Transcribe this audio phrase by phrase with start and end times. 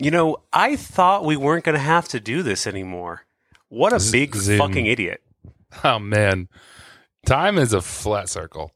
[0.00, 3.26] You know, I thought we weren't going to have to do this anymore.
[3.68, 4.58] What a Z- big Zoom.
[4.58, 5.22] fucking idiot.
[5.84, 6.48] Oh man,
[7.26, 8.72] time is a flat circle.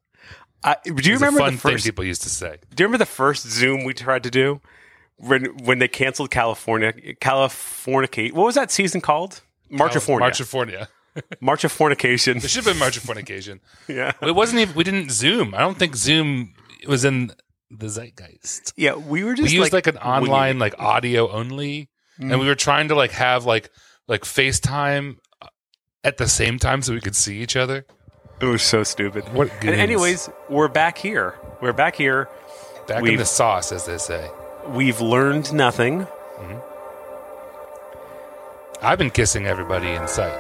[0.62, 1.84] I, do you It's a remember fun the first?
[1.84, 2.58] thing people used to say?
[2.74, 4.60] Do you remember the first Zoom we tried to do
[5.16, 8.33] when when they canceled California Californicate?
[8.33, 9.43] What was that season called?
[9.71, 10.21] March of Fornia.
[10.21, 10.88] March of Fornia.
[11.41, 12.38] March of Fornication.
[12.38, 13.61] It should have been March of Fornication.
[13.88, 14.75] yeah, It wasn't even.
[14.75, 15.54] We didn't Zoom.
[15.54, 16.55] I don't think Zoom
[16.88, 17.30] was in
[17.70, 18.73] the zeitgeist.
[18.77, 18.95] yeah.
[18.95, 20.60] We were just We used like, an online it.
[20.60, 21.88] like audio only,
[22.20, 22.30] Mm.
[22.30, 23.70] and we were trying to like have like
[24.06, 25.16] like FaceTime
[26.04, 27.84] at the same time so we could see each other.
[28.40, 29.24] It was so stupid.
[29.32, 29.50] What?
[29.62, 31.34] And anyways, we're back here.
[31.60, 32.28] We're back here.
[32.87, 34.30] back in we've- the sauce, as they say.
[34.68, 36.06] We've learned nothing.
[38.82, 40.38] I've been kissing everybody in sight.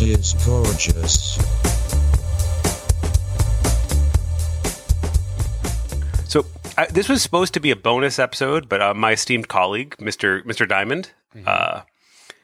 [0.00, 1.36] Is gorgeous.
[6.28, 6.44] So
[6.76, 10.42] I, this was supposed to be a bonus episode, but uh, my esteemed colleague, Mister
[10.44, 11.10] Mister Diamond,
[11.46, 11.82] uh,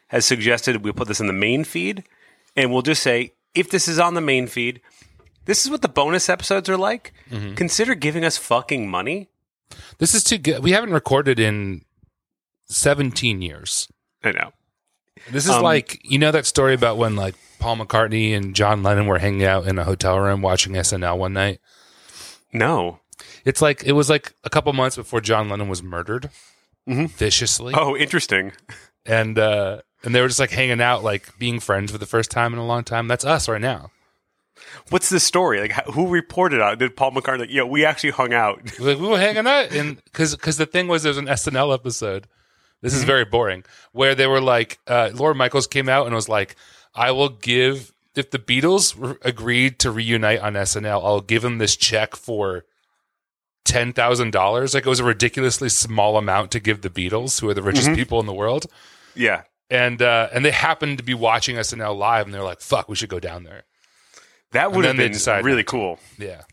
[0.07, 2.03] has suggested we put this in the main feed,
[2.55, 4.81] and we'll just say if this is on the main feed,
[5.45, 7.13] this is what the bonus episodes are like.
[7.55, 9.29] Consider giving us fucking money.
[9.97, 10.63] This is too good.
[10.63, 11.85] We haven't recorded in
[12.65, 13.87] 17 years.
[14.23, 14.51] I know.
[15.31, 18.83] This is Um, like you know that story about when like Paul McCartney and John
[18.83, 21.59] Lennon were hanging out in a hotel room watching SNL one night.
[22.53, 22.99] No.
[23.45, 26.29] It's like it was like a couple months before John Lennon was murdered
[26.87, 28.51] viciously, Oh, interesting.
[29.05, 32.29] and uh, and they were just like hanging out, like being friends for the first
[32.31, 33.07] time in a long time.
[33.07, 33.91] That's us right now.
[34.89, 35.59] What's the story?
[35.59, 36.73] Like, who reported on?
[36.73, 36.79] it?
[36.79, 37.39] Did Paul McCartney?
[37.41, 38.59] Like, yeah, we actually hung out.
[38.79, 42.27] Like we were hanging out, and because because the thing was, there's an SNL episode.
[42.81, 42.99] This Mm-hmm.
[42.99, 46.55] is very boring, where they were like, uh, Michaels came out and was like,
[46.93, 51.57] "I will give if the Beatles re- agreed to reunite on SNL, I'll give them
[51.57, 52.65] this check for."
[53.63, 57.49] Ten thousand dollars, like it was a ridiculously small amount to give the Beatles, who
[57.49, 57.95] are the richest Mm-hmm.
[57.95, 58.67] people in the world,
[59.15, 59.41] yeah.
[59.71, 62.95] and uh, and they happened to be watching SNL live, and they're like, "Fuck, we
[62.95, 63.63] should go down there."
[64.51, 65.97] That would have then they been decided really cool.
[66.19, 66.43] Yeah,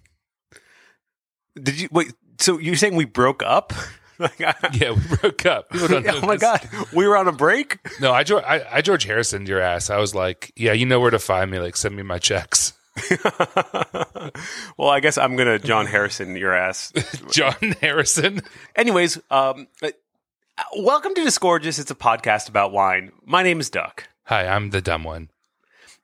[1.63, 2.15] Did you wait?
[2.39, 3.75] So you're saying we broke up?
[4.23, 5.69] Like, I- yeah, we broke up.
[5.71, 7.79] People don't know oh my god, we were on a break.
[8.01, 9.91] No, I, George, I, I George Harrison your ass.
[9.91, 11.59] I was like, yeah, you know where to find me.
[11.59, 12.73] Like, send me my checks.
[14.77, 16.93] well, I guess I'm gonna John Harrison your ass.
[17.31, 18.43] John Harrison.
[18.77, 19.89] Anyways, um, uh,
[20.77, 21.79] welcome to Disgorgeous.
[21.79, 23.13] It's a podcast about wine.
[23.25, 24.09] My name is Duck.
[24.25, 25.31] Hi, I'm the dumb one.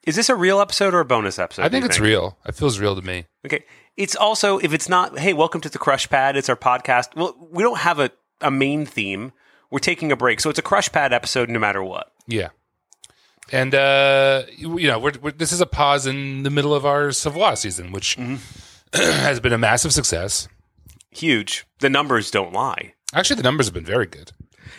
[0.05, 1.63] Is this a real episode or a bonus episode?
[1.63, 2.39] I think it's real.
[2.47, 3.27] It feels real to me.
[3.45, 3.65] Okay.
[3.97, 6.37] It's also if it's not, hey, welcome to the Crush Pad.
[6.37, 7.17] It's our podcast.
[7.17, 8.11] Well, we don't have a,
[8.41, 9.33] a main theme.
[9.71, 12.13] We're taking a break, so it's a Crush Pad episode no matter what.
[12.27, 12.49] Yeah.
[13.53, 17.13] And uh, you know, we're, we're, this is a pause in the middle of our
[17.13, 18.17] Savoie season, which
[18.93, 20.49] has been a massive success.
[21.11, 21.67] Huge.
[21.81, 22.95] The numbers don't lie.
[23.13, 24.33] Actually, the numbers have been very good.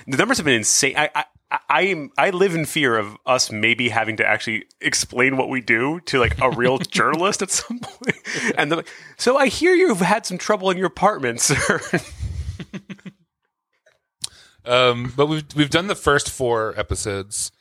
[0.07, 0.96] The numbers have been insane.
[0.97, 2.12] I, I, I- I am.
[2.18, 6.20] I live in fear of us maybe having to actually explain what we do to
[6.20, 8.16] like a real journalist at some point.
[8.58, 11.82] And they're like, so I hear you've had some trouble in your apartment, sir.
[14.66, 17.52] Um, but we've we've done the first four episodes,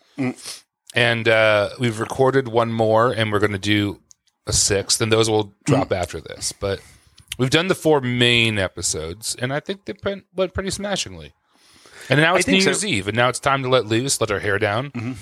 [0.95, 4.01] and uh, we've recorded one more, and we're going to do
[4.47, 6.53] a sixth, and those will drop after this.
[6.53, 6.81] But
[7.39, 9.95] we've done the four main episodes, and I think they
[10.35, 11.33] went pretty smashingly.
[12.11, 12.71] And now it's New think so.
[12.71, 15.17] Year's Eve, and now it's time to let loose, let our hair down,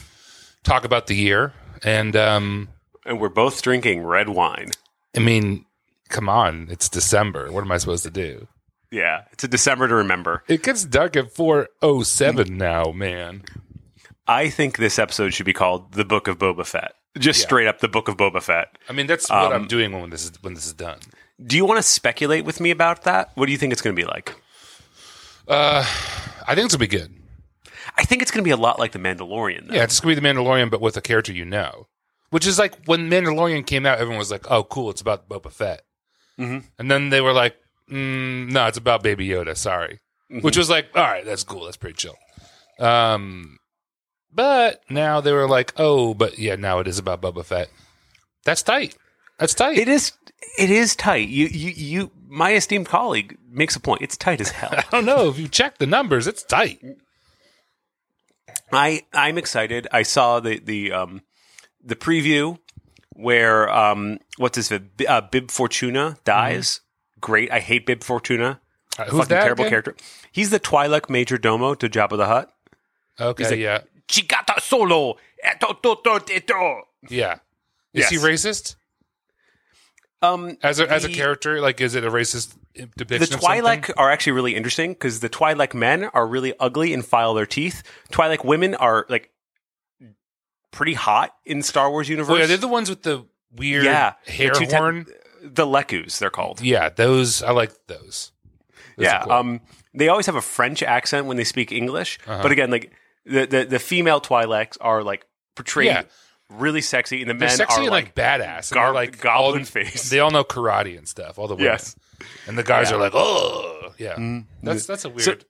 [0.62, 1.52] talk about the year,
[1.82, 2.69] and um,
[3.04, 4.70] and we're both drinking red wine.
[5.16, 5.64] I mean,
[6.08, 7.50] come on, it's December.
[7.50, 8.47] What am I supposed to do?
[8.91, 10.44] Yeah, it's a December to remember.
[10.48, 13.42] It gets dark at four oh seven now, man.
[14.28, 17.47] I think this episode should be called "The Book of Boba Fett." Just Yeah.
[17.47, 20.10] straight up, "The Book of Boba Fett." I mean, that's what Um, I'm doing when
[20.10, 20.98] this is when this is done.
[21.44, 23.30] Do you want to speculate with me about that?
[23.34, 24.34] What do you think it's going to be like?
[25.48, 27.12] I think it's gonna be good.
[27.96, 29.68] I think it's going to be a lot like The Mandalorian.
[29.68, 29.74] Though.
[29.74, 31.86] Yeah, it's gonna be the Mandalorian, but with a character you know.
[32.30, 35.50] Which is like when Mandalorian came out, everyone was like, "Oh, cool, it's about Boba
[35.50, 35.82] Fett,"
[36.38, 36.65] Mhm.
[36.78, 37.56] and then they were like,
[37.91, 41.76] mm, "No, it's about Baby Yoda." Sorry, which was like, "All right, that's cool, that's
[41.76, 42.16] pretty chill."
[42.80, 43.59] Um,
[44.32, 47.68] but now they were like, "Oh, but yeah, now it is about Boba Fett."
[48.44, 48.97] That's tight.
[49.38, 49.78] That's tight.
[49.78, 50.12] It is.
[50.59, 51.28] It is tight.
[51.28, 52.10] You, you, you.
[52.28, 54.02] My esteemed colleague makes a point.
[54.02, 54.70] It's tight as hell.
[54.72, 56.26] I don't know if you check the numbers.
[56.26, 56.82] It's tight.
[58.72, 59.86] I, I'm excited.
[59.92, 61.22] I saw the the um,
[61.84, 62.58] the preview
[63.12, 66.80] where um, what's his uh, Bib Fortuna dies.
[67.20, 67.50] Great.
[67.50, 68.60] I hate Bib Fortuna.
[68.98, 69.70] Uh, who's Fucking that terrible again?
[69.70, 69.96] character.
[70.32, 72.52] He's the Twi'lek Major Domo to Jabba the Hutt.
[73.20, 75.16] Okay, like- yeah, Chigata solo.
[75.44, 76.80] Eto, to, to, to.
[77.08, 77.38] yeah.
[77.92, 78.76] Is he racist?
[80.22, 81.60] Um, as a as a character?
[81.60, 82.57] Like, is it a racist
[82.97, 83.39] depiction?
[83.39, 83.47] the?
[83.47, 87.47] Twi'lek are actually really interesting because the Twi'lek men are really ugly and file their
[87.47, 87.83] teeth.
[88.13, 89.30] Twi'lek women are like
[90.71, 92.34] pretty hot in Star Wars universe.
[92.34, 93.24] Oh, yeah, they're the ones with the
[93.54, 95.07] weird Yeah, hair the two te- horn.
[95.42, 96.60] the Lekku, they're called.
[96.60, 98.33] yeah, those I like those.
[98.97, 99.33] Those yeah, cool.
[99.33, 99.60] um,
[99.95, 102.42] they always have a French accent when they speak English, Uh-huh.
[102.42, 102.92] but again, like
[103.24, 106.03] the the, the female Twi'leks are like portrayed Yeah.
[106.51, 108.71] Really sexy, and the they're men sexy are and like, like, badass.
[108.72, 110.09] And they're like goblin all- face.
[110.10, 111.39] They all know karate and stuff.
[111.39, 111.72] All the women.
[111.72, 111.97] Yes.
[112.47, 112.97] and the guys Yeah.
[112.97, 114.41] are like, oh, yeah.
[114.63, 115.45] That's that's a weird.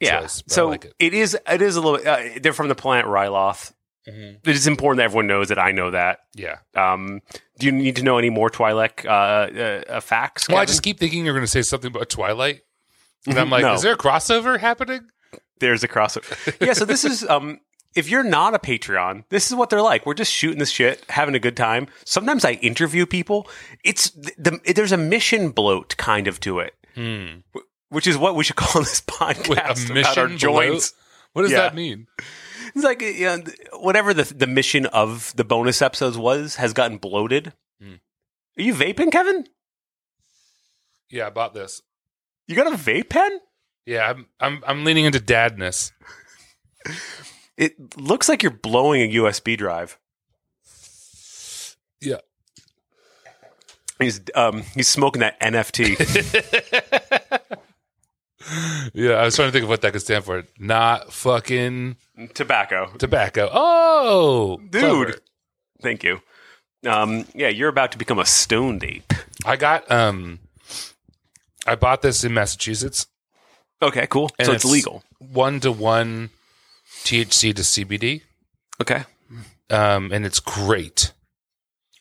[0.00, 0.20] Yeah.
[0.20, 0.94] choice, but I so like it.
[0.98, 2.06] it is it is a little.
[2.06, 3.72] Uh, they're from the planet Ryloth.
[4.08, 4.38] Mhm.
[4.46, 6.20] It is important that everyone knows that I know that.
[6.34, 6.58] yeah.
[6.74, 7.22] Um,
[7.58, 10.48] do you need to know any more Twi'lek uh, uh, uh, facts?
[10.48, 10.66] Well, I Kevin?
[10.68, 12.60] just keep thinking you're going to say something about Twilight,
[13.26, 13.38] and.
[13.38, 13.72] I'm like, No.
[13.74, 15.00] is there a crossover happening?
[15.58, 16.54] there's a crossover.
[16.64, 17.58] yeah, so this is um
[17.96, 20.06] if you're not a Patreon, this is what they're like.
[20.06, 21.88] We're just shooting this shit, having a good time.
[22.04, 23.48] Sometimes I interview people.
[23.84, 27.38] It's the, the there's a mission bloat kind of to it, Hmm.
[27.88, 30.94] which is what we should call this podcast Wait, a about our mission joints.
[31.32, 31.58] What does Yeah.
[31.62, 32.06] that mean?
[32.74, 33.42] It's like you know,
[33.80, 37.52] whatever the the mission of the bonus episodes was has gotten bloated.
[37.80, 37.94] Hmm.
[38.58, 39.46] Are you vaping, Kevin?
[41.10, 41.82] Yeah, I bought this.
[42.48, 43.38] You got a vape pen?
[43.86, 45.92] Yeah, I'm I'm I'm leaning into dadness.
[47.56, 49.98] It looks like you're blowing a USB drive.
[52.00, 52.18] Yeah.
[53.98, 55.96] He's um he's smoking that NFT.
[58.94, 60.44] Yeah, I was trying to think of what that could stand for.
[60.58, 61.96] Not fucking
[62.34, 62.92] Tobacco.
[62.96, 63.48] tobacco.
[63.52, 64.80] Oh, Dude.
[64.80, 65.14] clever.
[65.82, 66.20] Thank you.
[66.86, 69.12] Um, yeah, you're about to become a stoned ape.
[69.44, 70.38] I got um,
[71.66, 73.08] I bought this in Massachusetts.
[73.82, 74.30] Okay, cool.
[74.38, 75.02] And so it's, legal.
[75.18, 76.30] One to one
[77.06, 78.22] THC to CBD,
[78.80, 79.04] Okay.
[79.70, 81.12] um, and it's great.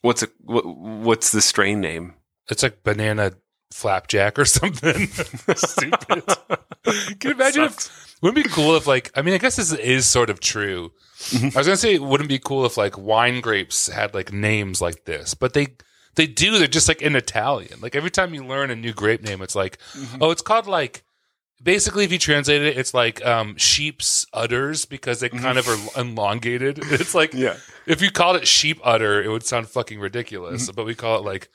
[0.01, 2.13] What's a what, what's the strain name?
[2.49, 3.33] It's like banana
[3.71, 5.07] flapjack or something.
[5.55, 6.23] Stupid.
[7.19, 9.71] Can you imagine if wouldn't it be cool if like I mean I guess this
[9.73, 10.91] is sort of true.
[11.33, 14.81] I was gonna say it wouldn't be cool if like wine grapes had like names
[14.81, 15.67] like this, but they
[16.15, 16.57] they do.
[16.57, 17.79] They're just like in Italian.
[17.81, 19.77] Like every time you learn a new grape name, it's like
[20.21, 21.03] oh, it's called like
[21.61, 25.99] basically if you translate it, it's like um sheep's udders because they kind of mm-hmm.
[25.99, 26.79] are elongated.
[26.83, 27.57] It's like Yeah.
[27.85, 30.63] if you called it sheep udder, it would sound fucking ridiculous.
[30.63, 30.75] Mm-hmm.
[30.75, 31.49] But we call it like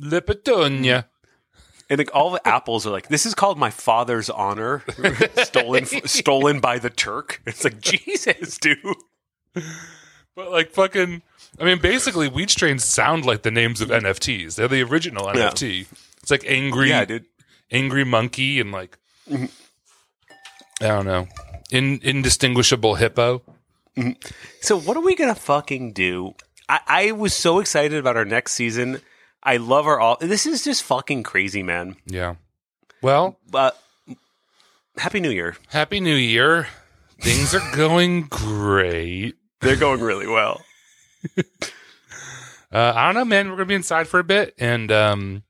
[0.00, 0.82] Lipitonia.
[0.82, 1.06] Mm-hmm.
[1.90, 4.84] And like all the apples are like, this is called my father's honor,
[5.42, 7.42] stolen stolen by the Turk.
[7.46, 8.78] It's like Jesus, dude.
[10.36, 11.22] But like fucking,
[11.58, 14.54] I mean, basically, weed strains sound like the names of NFTs.
[14.54, 15.86] They're the original NFT.
[16.22, 17.24] It's like angry, Yeah, dude.
[17.70, 18.98] Angry monkey, and like
[19.30, 19.48] I
[20.80, 21.28] don't know,
[21.70, 23.42] in indistinguishable hippo.
[24.60, 26.34] So what are we gonna fucking do?
[26.68, 29.00] I, I was so excited about our next season.
[29.42, 30.16] I love our all.
[30.20, 31.96] This is just fucking crazy, man.
[32.06, 32.36] Yeah.
[33.02, 33.78] Well, But
[34.96, 35.56] Happy New Year.
[35.68, 36.68] happy New Year.
[37.20, 39.34] Things are going great.
[39.60, 40.62] They're going really well.
[42.72, 43.48] Uh, I don't know, man.
[43.50, 45.42] We're gonna be inside for a bit, and um,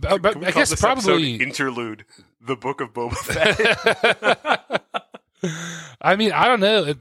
[0.00, 2.04] but, but I guess probably interlude.
[2.40, 4.82] The Book of Boba Fett.
[6.00, 6.94] I mean, I don't know.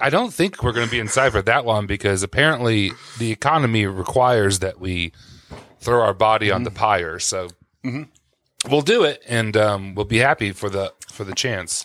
[0.00, 3.86] I don't think we're going to be inside for that long because apparently the economy
[3.86, 5.12] requires that we
[5.80, 7.18] throw our body on the pyre.
[7.18, 7.48] So
[8.68, 11.84] we'll do it, and um, we'll be happy for the for the chance.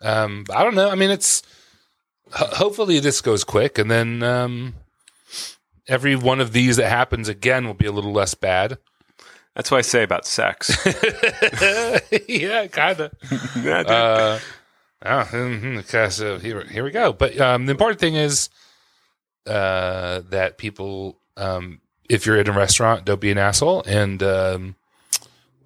[0.00, 0.88] Um, I don't know.
[0.88, 1.42] I mean, it's
[2.32, 4.74] ho- hopefully this goes quick, and then um,
[5.88, 8.78] every one of these that happens again will be a little less bad.
[9.60, 10.70] That's what I say about sex.
[12.26, 13.12] yeah, kind of.
[13.62, 13.90] Yeah, dude.
[13.90, 14.38] Uh,
[15.04, 15.28] oh,
[15.80, 17.12] okay, so here, here we go.
[17.12, 18.48] But um, the important thing is
[19.46, 24.76] uh, that people, um, if you're in a restaurant, don't be an asshole and um,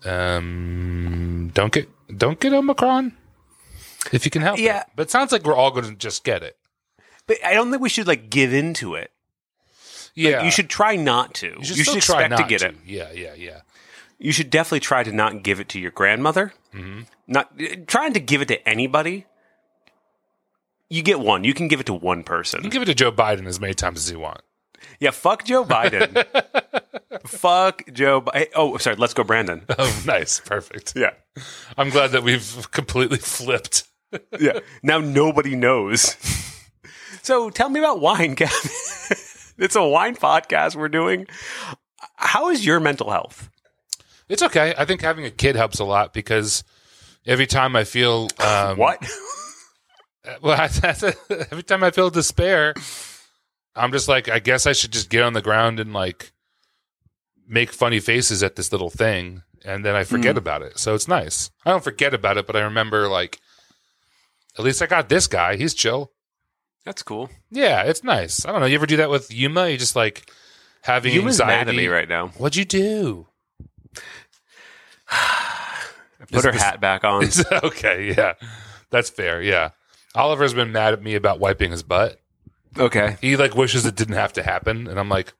[0.04, 3.16] um, don't get don't get Omicron
[4.12, 4.58] if you can help.
[4.58, 4.80] Yeah.
[4.80, 4.86] it.
[4.96, 6.56] but it sounds like we're all going to just get it.
[7.28, 9.12] but I don't think we should like give into it.
[10.16, 11.54] Yeah, You should try not to.
[11.58, 12.74] You should, still expect try not to get it.
[12.84, 13.60] Yeah, yeah, yeah.
[14.24, 16.54] You should definitely try to not give it to your grandmother.
[16.74, 17.02] Mm-hmm.
[17.26, 17.52] Not
[17.86, 19.26] trying to give it to anybody.
[20.88, 21.44] You get one.
[21.44, 22.62] You can give it to one You can person.
[22.70, 24.40] give it to Joe Biden as many times as you want.
[24.98, 26.24] Yeah, fuck Joe Biden.
[27.26, 28.22] fuck Joe.
[28.22, 28.96] Bi- oh, sorry.
[28.96, 29.66] Let's go, Brandon.
[29.78, 30.94] Oh, nice, perfect.
[30.96, 31.10] Yeah,
[31.76, 33.86] I'm glad that we've completely flipped.
[34.40, 34.60] yeah.
[34.82, 36.16] Now nobody knows.
[37.22, 38.56] so tell me about wine, Kevin.
[39.58, 41.26] it's a wine podcast we're doing.
[42.16, 43.50] How is your mental health?
[44.28, 44.74] It's okay.
[44.76, 46.64] I think having a kid helps a lot because
[47.26, 49.04] every time I feel um, What?
[50.42, 50.60] well,
[51.50, 52.74] every time I feel despair,
[53.76, 56.32] I'm just like, I guess I should just get on the ground and like
[57.46, 60.78] make funny faces at this little thing, and then I forget about it.
[60.78, 61.50] So it's nice.
[61.66, 63.40] I don't forget about it, but I remember like,
[64.58, 65.56] at least I got this guy.
[65.56, 66.12] He's chill.
[66.84, 67.30] That's cool.
[67.50, 68.44] Yeah, it's nice.
[68.46, 68.66] I don't know.
[68.66, 69.68] You ever do that with Yuma?
[69.68, 70.30] You just like
[70.82, 71.66] having Yuma's anxiety.
[71.66, 72.28] mad at me right now.
[72.28, 73.26] What'd you do?
[76.28, 77.22] Put Is her this- hat back on.
[77.24, 78.34] Is- okay, yeah,
[78.90, 79.42] that's fair.
[79.42, 79.70] Yeah,
[80.14, 82.20] Oliver's been mad at me about wiping his butt.
[82.78, 83.16] okay.
[83.20, 85.32] He like wishes it didn't have to happen, and I'm like,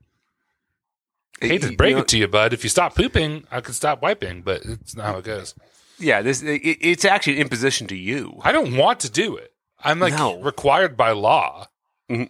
[1.43, 2.53] I hate to You break know- it to you, bud.
[2.53, 5.55] If you stop pooping, I could stop wiping, but it's not how it goes.
[5.99, 8.39] Yeah, this it, it's actually an imposition to you.
[8.43, 9.53] I don't want to do it.
[9.83, 10.41] I'm like No.
[10.41, 11.69] required by law
[12.11, 12.29] Mhm.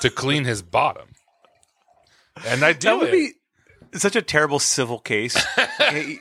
[0.00, 1.08] to clean his bottom,
[2.46, 3.34] and I do that would it.
[3.92, 5.36] be such a terrible civil case.
[5.78, 6.20] Hey,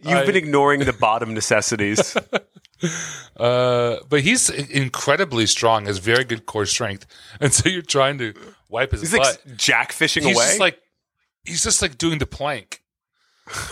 [0.00, 2.16] You've I- been ignoring the bottom necessities.
[3.36, 7.06] Uh, but he's incredibly strong, has very good core strength,
[7.40, 8.34] and so you're trying to
[8.68, 9.40] wipe his He's butt.
[9.46, 10.44] like jack fishing he's away.
[10.46, 10.80] just like
[11.44, 12.82] he's just like doing the plank.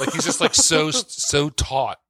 [0.01, 2.01] Like he's just like so so taut.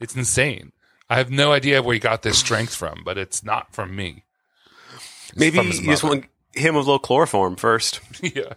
[0.00, 0.72] It's insane.
[1.08, 4.24] I have no idea where he got this strength from, but it's not from me.
[5.28, 8.00] It's Maybe from you just want him a little chloroform first.
[8.22, 8.52] yeah.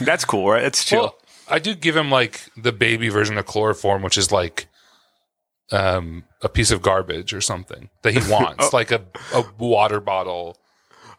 [0.00, 0.62] That's cool, right?
[0.62, 1.00] That's chill.
[1.00, 1.18] Well,
[1.50, 4.66] I do give him like the baby version of chloroform, which is like
[5.72, 8.70] um a piece of garbage or something that he wants, Oh.
[8.72, 9.02] like a
[9.34, 10.56] a water bottle.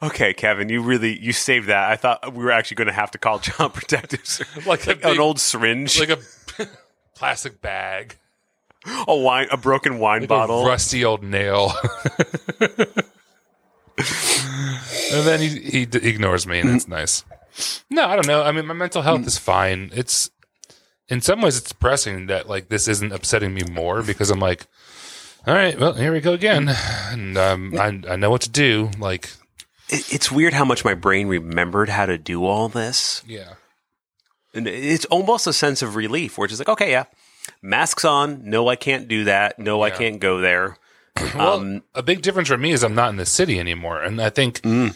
[0.01, 1.91] okay, Kevin, you really you saved that.
[1.91, 5.05] I thought we were actually going to have to call child protectors, Like like big-
[5.05, 6.19] an old syringe, like a
[7.15, 8.17] plastic bag,
[9.07, 10.63] a wine, a broken wine like bottle.
[10.65, 11.71] a rusty old nail.
[13.97, 17.23] and then he he d- ignores me, and it's nice.
[17.89, 18.43] No, I don't know.
[18.43, 19.91] I mean, my mental health is fine.
[19.93, 20.29] It's
[21.09, 24.65] in some ways it's depressing that like this isn't upsetting me more because I'm like,
[25.45, 26.69] all right, well here we go again,
[27.09, 28.91] and um, I I know what to do.
[28.99, 29.29] Like,
[29.89, 33.55] It- it's weird how much my brain remembered how to do all this, yeah,
[34.53, 37.05] and it's almost a sense of relief, where it's just like, okay, yeah,
[37.61, 38.41] masks on.
[38.49, 39.57] No, I can't do that.
[39.59, 40.77] No, I can't go there.
[41.35, 44.21] Well, Um, a big difference for me is I'm not in the city anymore, and
[44.21, 44.95] I think Mm.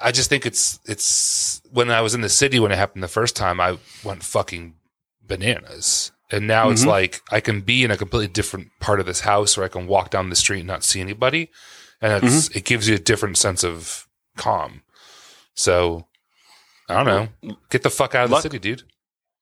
[0.00, 3.08] I just think it's it's when I was in the city when it happened the
[3.08, 4.74] first time, I went fucking
[5.22, 6.88] bananas, and now it's Mhm.
[6.88, 9.86] like I can be in a completely different part of this house, or I can
[9.86, 11.50] walk down the street and not see anybody,
[12.00, 12.58] and it's Mm-hmm.
[12.58, 14.82] it gives you a different sense of calm.
[15.54, 16.06] So
[16.88, 17.06] I don't
[17.42, 18.82] know, get the fuck out of Luck- the city, dude.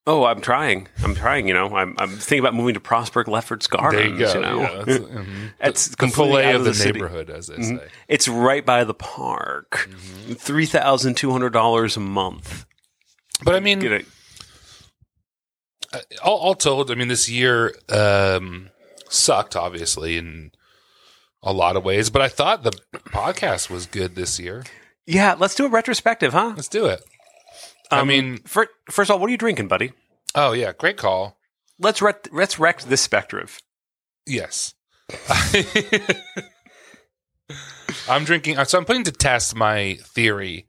[0.05, 0.89] Oh, I'm trying.
[1.01, 1.47] I'm trying.
[1.47, 4.17] You know, I'm, I'm thinking about moving to Prospect Lefferts Gardens.
[4.19, 4.41] There you go.
[4.41, 5.53] know, yeah, that's, mhm.
[5.61, 7.79] It's the completely fillet out of the, the neighborhood, as they Mhm.
[7.79, 7.87] say.
[8.09, 9.89] it's right by the park.
[10.35, 12.65] Three thousand two hundred dollars a month.
[13.45, 14.05] But I mean, Get
[16.23, 18.69] all, all told, I mean, this year um,
[19.09, 20.51] sucked, obviously, in
[21.41, 22.09] a lot of ways.
[22.09, 22.71] But I thought the
[23.07, 24.63] podcast was good this year.
[25.05, 26.53] yeah, let's do a retrospective, huh?
[26.55, 27.03] Let's do it.
[27.91, 29.91] I Um, mean, fir- first of all, what are you drinking, buddy?
[30.35, 31.37] oh yeah, great call.
[31.79, 33.47] Let's let's wreck this spectrum.
[34.25, 34.73] Yes,
[38.09, 38.63] I'm drinking.
[38.65, 40.67] So I'm putting to test my theory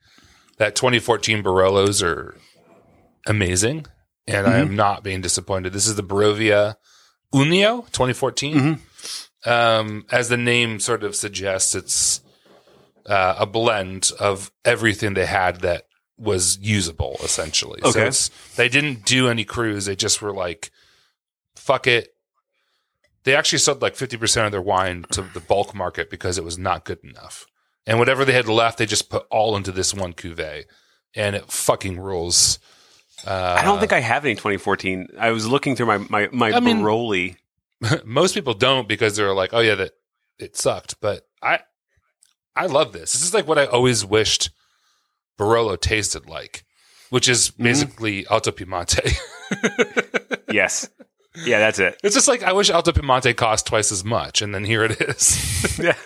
[0.59, 2.37] that 2014 Barolos are
[3.26, 3.87] amazing,
[4.26, 5.73] and I am not being disappointed.
[5.73, 6.76] This is the Brovia
[7.33, 8.80] Unio 2014.
[9.47, 12.21] Um, as the name sort of suggests, it's
[13.06, 15.85] uh, a blend of everything they had that
[16.16, 17.80] was usable, essentially.
[17.83, 18.06] So Okay.
[18.06, 19.87] it's, they didn't do any crus.
[19.87, 20.71] They just were like,
[21.56, 22.14] fuck it.
[23.25, 26.59] They actually sold like 50% of their wine to the bulk market because it was
[26.59, 27.47] not good enough.
[27.87, 30.64] And whatever they had left, they just put all into this one cuvee.
[31.14, 32.59] And it fucking rules.
[33.26, 35.09] Uh, I don't think I have any 2014.
[35.18, 37.37] I was looking through my my my I mean- Baroli.
[38.04, 39.92] most people don't because they're like, oh yeah, that
[40.38, 40.97] it sucked.
[41.00, 41.61] But I,
[42.56, 43.12] I love this.
[43.12, 44.50] This is like what I always wished
[45.38, 46.64] Barolo tasted like,
[47.11, 49.17] which is basically Alto Piemonte.
[50.50, 50.88] yes,
[51.45, 51.99] yeah, that's it.
[52.05, 55.00] it's just like I wish Alto Piemonte cost twice as much, and then here it
[55.00, 55.79] is.
[55.83, 55.97] Yeah.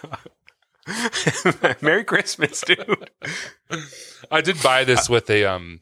[1.82, 3.10] Merry Christmas, dude.
[4.30, 5.78] I did buy this with a um,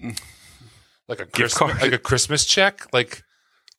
[1.07, 1.81] like a Christmas, card.
[1.83, 3.23] like a Christmas check, like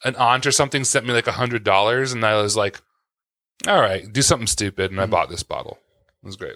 [0.05, 2.79] an aunt or something sent me like a hundred dollars, and I was like,
[3.67, 5.79] all right, do something stupid, and I bought this bottle.
[6.23, 6.55] It was great.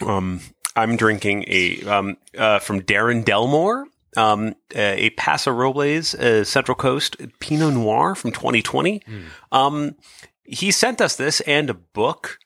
[0.00, 0.40] Um,
[0.78, 3.84] I'm drinking a um, uh, from Darren Delmore,
[4.16, 9.02] um, a a Paso Robles uh, Central Coast Pinot Noir from 2020.
[9.50, 9.96] Um,
[10.44, 12.38] he sent us this and a book,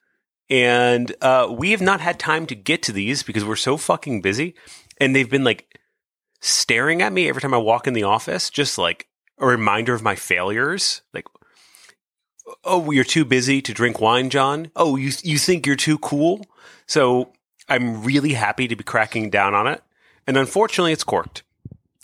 [0.48, 4.22] and uh, we have not had time to get to these because we're so fucking
[4.22, 4.54] busy,
[4.98, 5.78] and they've been like
[6.40, 9.08] staring at me every time I walk in the office, just like
[9.38, 11.26] a reminder of my failures, like.
[12.64, 14.72] Oh, you're too busy to drink wine, John.
[14.74, 16.44] Oh, you you think you're too cool?
[16.86, 17.32] So
[17.68, 19.82] I'm really happy to be cracking down on it.
[20.26, 21.42] And unfortunately, it's corked.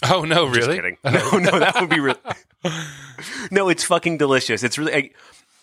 [0.09, 0.77] Oh no, Just really?
[0.77, 0.97] kidding.
[1.05, 2.19] No, no, that would be really.
[3.51, 4.63] no, it's fucking delicious.
[4.63, 5.11] It's really, I,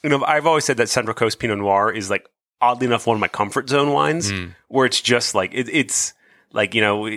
[0.03, 2.27] you know, I've always said that Central Coast Pinot Noir is like
[2.61, 4.31] oddly enough one of my comfort zone wines,
[4.67, 6.13] where it's just like it, it's
[6.51, 7.07] like you know.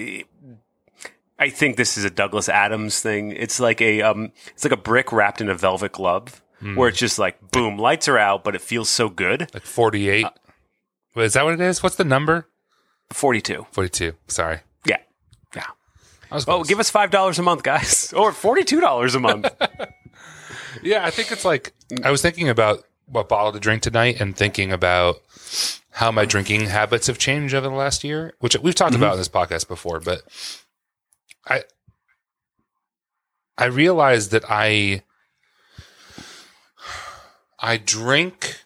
[1.40, 3.30] I think this is a Douglas Adams thing.
[3.30, 6.42] It's like a um, it's like a brick wrapped in a velvet glove,
[6.74, 9.48] where it's just like boom, lights are out, but it feels so good.
[9.54, 10.24] Like 48.
[10.24, 10.30] Uh,
[11.20, 11.80] is that what it is?
[11.82, 12.48] What's the number?
[13.10, 13.66] Forty two.
[13.72, 14.14] 42.
[14.28, 14.60] Sorry.
[14.86, 14.98] Yeah,
[15.56, 15.64] yeah.
[16.30, 16.68] I was Oh, close.
[16.68, 19.48] give us five dollars a month, guys, or forty two dollars a month.
[20.82, 21.72] Yeah, I think it's like
[22.04, 25.20] I was thinking about what bottle to drink tonight and thinking about
[25.90, 29.02] how my drinking habits have changed over the last year, which we've talked mm-hmm.
[29.02, 30.22] about in this podcast before, but
[31.46, 31.64] I
[33.56, 35.02] I realized that I
[37.58, 38.62] I drink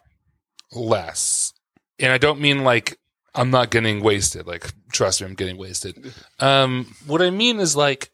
[0.72, 1.54] less.
[1.98, 2.98] And I don't mean like
[3.34, 4.46] I'm not getting wasted.
[4.46, 6.12] Like trust me, I'm getting wasted.
[6.40, 8.10] Um what I mean is like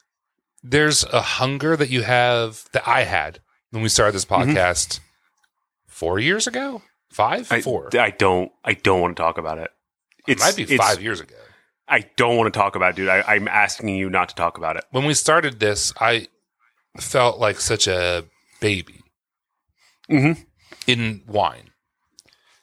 [0.63, 5.01] there's a hunger that you have that I had when we started this podcast
[5.87, 7.91] four years ago, five, I, four.
[7.97, 8.51] I don't.
[8.65, 9.71] I don't want to talk about it.
[10.27, 11.35] it might be it's- five years ago.
[11.91, 13.09] I don't want to talk about it, dude.
[13.09, 14.85] I, I'm asking you not to talk about it.
[14.91, 16.29] When we started this, I
[17.01, 18.25] felt like such a
[18.61, 19.01] baby
[20.11, 20.45] Mhm.
[20.87, 21.68] in wine.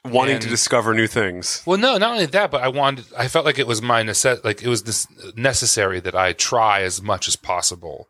[0.05, 1.63] Wanting And- to discover new things.
[1.65, 3.05] Well, no, not only that, but I wanted.
[3.17, 6.81] I felt like it was my necess- like it was this necessary that I try
[6.81, 8.07] as much as possible,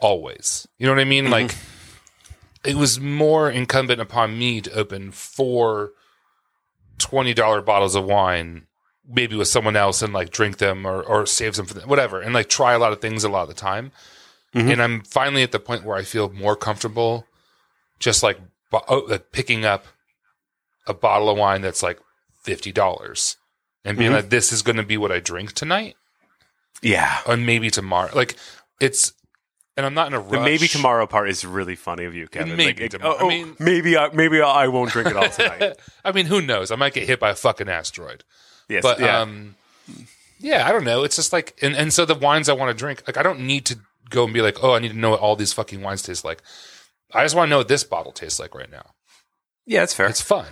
[0.00, 0.68] always.
[0.78, 1.24] You know what I mean?
[1.24, 1.32] Mm-hmm.
[1.32, 1.54] Like
[2.64, 5.92] it was more incumbent upon me to open four
[6.98, 8.66] twenty dollar bottles of wine,
[9.08, 12.20] maybe with someone else, and like drink them or or save some for them, whatever,
[12.20, 13.92] and like try a lot of things a lot of the time.
[14.54, 14.70] Mm-hmm.
[14.70, 17.24] And I'm finally at the point where I feel more comfortable,
[17.98, 18.38] just like,
[18.72, 19.86] oh, like picking up
[20.86, 21.98] a bottle of wine that's like
[22.42, 23.36] fifty dollars
[23.84, 25.96] and being like, this is going to be what I drink tonight,
[26.82, 27.20] Yeah.
[27.26, 28.10] and maybe tomorrow.
[28.14, 28.36] Like
[28.80, 29.12] it's,
[29.76, 30.30] and I'm not in a rush.
[30.32, 32.56] The maybe tomorrow part is really funny of you, Kevin.
[32.56, 33.16] Maybe Like, tomorrow.
[33.20, 35.76] oh, I mean- maybe I, maybe I won't drink it all tonight.
[36.04, 36.70] I mean, who knows?
[36.70, 38.24] I might get hit by a fucking asteroid.
[38.68, 38.82] yes.
[38.82, 39.18] But yeah.
[39.20, 39.54] um,
[40.38, 41.02] yeah, I don't know.
[41.04, 43.40] It's just like, and and so the wines I want to drink, like I don't
[43.40, 43.78] need to
[44.10, 46.24] go and be like, oh, I need to know what all these fucking wines taste
[46.24, 46.42] like.
[47.12, 48.90] I just want to know what this bottle tastes like right now.
[49.70, 50.08] Yeah, it's fair.
[50.08, 50.46] It's fun.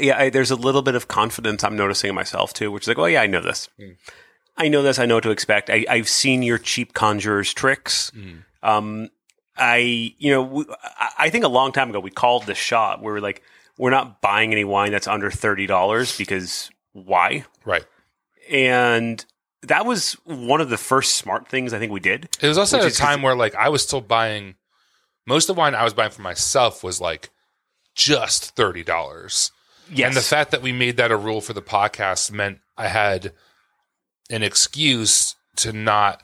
[0.00, 2.88] yeah, I, there's a little bit of confidence I'm noticing in myself too, which is
[2.88, 3.68] like, oh yeah, I know this.
[3.78, 3.90] Hmm.
[4.56, 4.98] I know this.
[4.98, 5.68] I know what to expect.
[5.68, 8.10] I, I've seen your cheap conjurer's tricks.
[8.14, 8.38] Hmm.
[8.62, 9.08] Um,
[9.58, 10.64] I, you know, we,
[10.98, 13.42] I, I think a long time ago we called the shot where we're like,
[13.76, 17.44] we're not buying any wine that's under thirty dollars because why?
[17.66, 17.84] Right.
[18.50, 19.22] And
[19.62, 22.30] that was one of the first smart things I think we did.
[22.40, 24.54] It was also at a time where like I was still buying
[25.26, 27.28] most of the wine I was buying for myself was like
[28.04, 29.52] just thirty dollars.
[29.92, 30.06] Yes.
[30.08, 33.32] And the fact that we made that a rule for the podcast meant I had
[34.30, 36.22] an excuse to not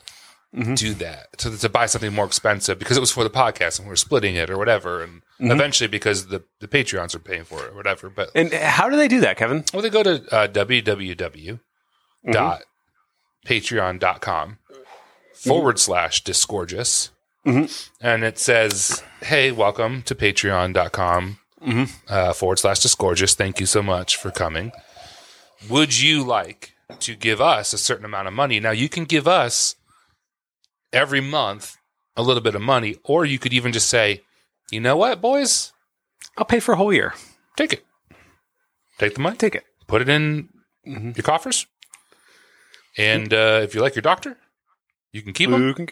[0.55, 0.75] Mm-hmm.
[0.75, 3.87] do that, to, to buy something more expensive because it was for the podcast and
[3.87, 5.03] we were splitting it or whatever.
[5.03, 5.51] And Mm-hmm.
[5.51, 8.09] eventually because the, the Patreons are paying for it or whatever.
[8.09, 9.65] But and how do they do that, Kevin?
[9.73, 11.59] well, they go to uh, www.
[12.27, 14.53] Mm-hmm.
[15.33, 17.11] forward slash disgorgeous.
[17.45, 17.65] Mm-hmm.
[18.01, 21.93] And it says, Hey, welcome to patreon.com Mm-hmm.
[22.07, 23.35] uh, forward slash disgorgeous.
[23.35, 24.71] Thank you so much for coming.
[25.69, 28.59] Would you like to give us a certain amount of money?
[28.59, 29.75] Now, you can give us
[30.93, 31.75] every month
[32.15, 34.21] a little bit of money, or you could even just say,
[34.71, 35.73] You know what, boys?
[36.37, 37.13] I'll pay for a whole year.
[37.55, 37.83] Take it.
[38.99, 39.63] Take the money Take it.
[39.87, 40.49] put it in
[40.87, 41.11] Mm-hmm.
[41.17, 41.67] your coffers.
[42.97, 44.37] And uh, if you like your doctor,
[45.11, 45.73] you can keep them.
[45.73, 45.89] Can-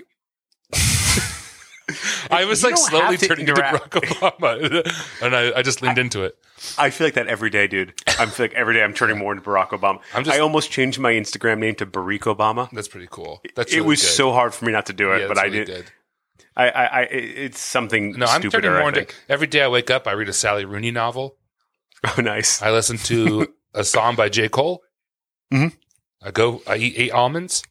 [2.31, 3.91] I was You like slowly to turning into interact.
[3.91, 6.37] Barack Obama, and I, I just leaned into it.
[6.77, 7.93] I feel like that every day, dude.
[8.07, 9.99] I feel like every day I'm turning more into Barack Obama.
[10.13, 12.69] I'm just- I almost changed my Instagram name to Barack Obama.
[12.71, 13.41] That's pretty cool.
[13.55, 14.07] That's it was good.
[14.07, 15.67] so hard for me not to do it, Yeah, but that's I did.
[15.67, 15.85] good.
[16.57, 20.07] I, I, I, it's something No, I'm turning more into every day I wake up.
[20.07, 21.37] I read a Sally Rooney novel.
[22.17, 22.61] Oh, nice.
[22.61, 24.83] I listen to a song by J Cole.
[25.51, 25.73] Mhm.
[26.21, 26.61] I go.
[26.67, 27.63] I eat eight almonds,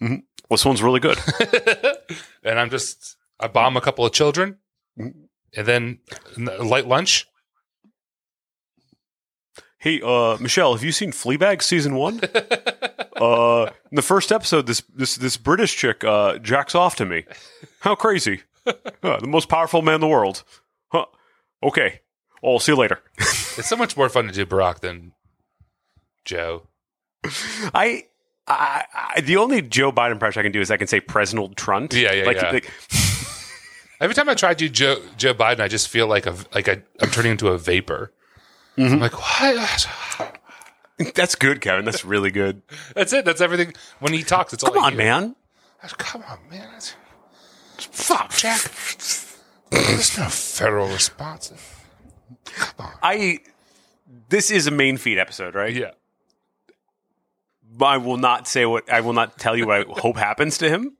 [0.00, 1.18] Well, this one's really good.
[2.44, 3.16] and I'm just.
[3.40, 4.58] I bomb a couple of children,
[4.98, 5.20] Mm-hmm.
[5.56, 5.98] and then
[6.60, 7.26] light lunch.
[9.78, 12.20] hey, uh, Michelle, have you seen Fleabag season one?
[13.16, 17.24] uh, in the first episode, this this this British chick uh, jacks off to me.
[17.80, 18.42] How crazy!
[18.64, 20.42] The most powerful man in the world.
[20.88, 21.06] Huh.
[21.62, 22.00] Okay.
[22.44, 23.00] I'll see you later.
[23.58, 25.10] It's so much more fun to do Barack than
[26.24, 26.68] Joe.
[27.74, 28.04] I,
[28.46, 28.84] I,
[29.16, 31.92] I the only Joe Biden impression I can do is I can say President Trunt.
[31.92, 32.50] Yeah, yeah, like, yeah.
[32.52, 32.72] like-
[34.00, 36.68] Every time I try to do Joe Joe Biden, I just feel like a like
[36.68, 38.12] I, I'm turning into a vapor.
[38.76, 39.88] I'm like, what?
[41.14, 41.84] That's good, Kevin.
[41.84, 42.62] That's really good.
[42.94, 43.24] That's it.
[43.24, 43.74] That's everything.
[43.98, 45.34] When he talks, it's all Come on, man.
[45.98, 46.60] Come on, man.
[46.60, 46.94] That's-
[47.78, 48.60] Fuck, Jack.
[49.70, 51.52] There's no federal response.
[53.02, 53.40] I.
[54.30, 55.74] This is a main feed episode, right?
[55.74, 55.90] Yeah.
[57.80, 60.68] I will not say what I will not tell you what I hope happens to
[60.68, 60.96] him,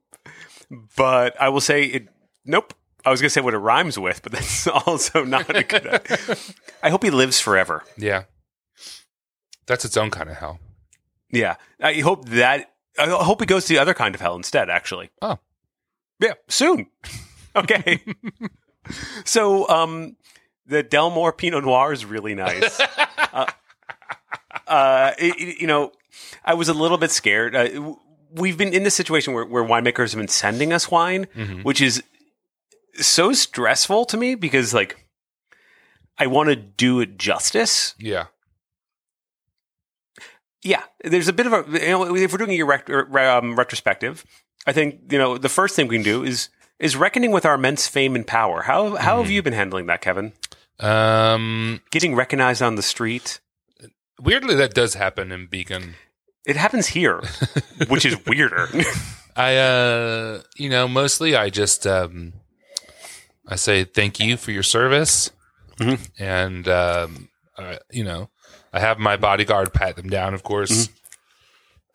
[0.96, 2.08] but I will say it.
[2.44, 2.74] Nope.
[3.08, 6.00] I was going to say what it rhymes with, but that's also not a good.
[6.82, 7.82] I hope he lives forever.
[7.96, 8.24] Yeah.
[9.66, 10.60] That's its own kind of hell.
[11.30, 12.72] Yeah, I hope that.
[12.98, 14.70] I hope he goes to the other kind of hell instead.
[14.70, 15.10] Actually.
[15.20, 15.38] Oh.
[16.20, 16.86] Yeah, soon.
[17.56, 18.02] okay.
[19.24, 20.16] so, um,
[20.66, 22.80] the Delmore Pinot Noir is really nice.
[23.32, 23.46] uh,
[24.66, 25.92] uh, it- it- you know,
[26.44, 27.54] I was a little bit scared.
[27.54, 27.96] Uh, w-
[28.32, 31.24] we've been in this situation where, where winemakers have been sending us wine,
[31.62, 32.02] which is
[33.06, 35.06] so stressful to me because, like,
[36.18, 37.94] I want to do it justice.
[37.98, 38.26] Yeah.
[40.62, 44.24] Yeah, there's a bit of a you know if we're doing a rec- um, retrospective,
[44.66, 46.48] I think you know the first thing we can do is
[46.80, 48.62] is reckoning with our immense fame and power.
[48.62, 50.32] How how have you been handling that, Kevin?
[50.80, 53.38] Um, Getting recognized on the street.
[54.20, 55.94] weirdly, that does happen in Beacon.
[56.44, 57.20] It happens here,
[57.88, 58.68] which is weirder.
[59.36, 62.32] I, uh, you know, mostly I just, um,
[63.48, 65.30] I say thank you for your service.
[66.18, 68.30] And, um, uh, you know,
[68.72, 70.88] I have my bodyguard pat them down, of course.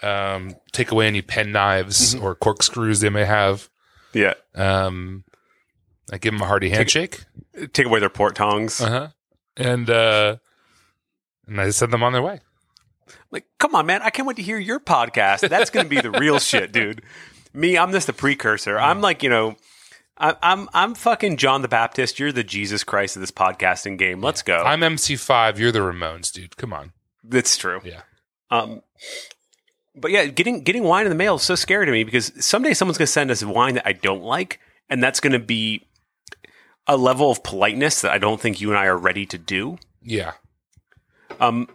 [0.01, 3.69] Um, take away any pen knives or corkscrews they may have.
[4.13, 5.23] yeah, Um,
[6.11, 7.23] I give them a hearty handshake.
[7.73, 8.81] take away their port tongs.
[8.81, 9.07] Uh huh.
[9.55, 10.37] And, uh,
[11.47, 12.39] and I send them on their way.
[13.31, 14.01] Like, come on, man!
[14.01, 15.47] I can't wait to hear your podcast.
[15.49, 17.01] That's going to be the real shit, dude.
[17.53, 18.79] Me, I'm just the precursor.
[18.79, 19.55] I'm like, you know,
[20.23, 22.17] I, I'm I'm fucking John the Baptist.
[22.17, 24.21] You're the Jesus Christ of this podcasting game.
[24.21, 24.63] Let's go.
[24.63, 25.57] I'm MC5.
[25.57, 26.55] You're the Ramones, dude.
[26.55, 26.93] Come on.
[27.25, 27.81] That's true.
[27.83, 28.03] Yeah.
[28.49, 28.81] Um,
[29.93, 32.73] but yeah, getting getting wine in the mail is so scary to me because someday
[32.73, 35.88] someone's going to send us wine that I don't like, and that's going to be
[36.88, 39.77] a level of politeness that I don't think you and I are ready to do.
[40.01, 40.33] Yeah.
[41.41, 41.67] Um,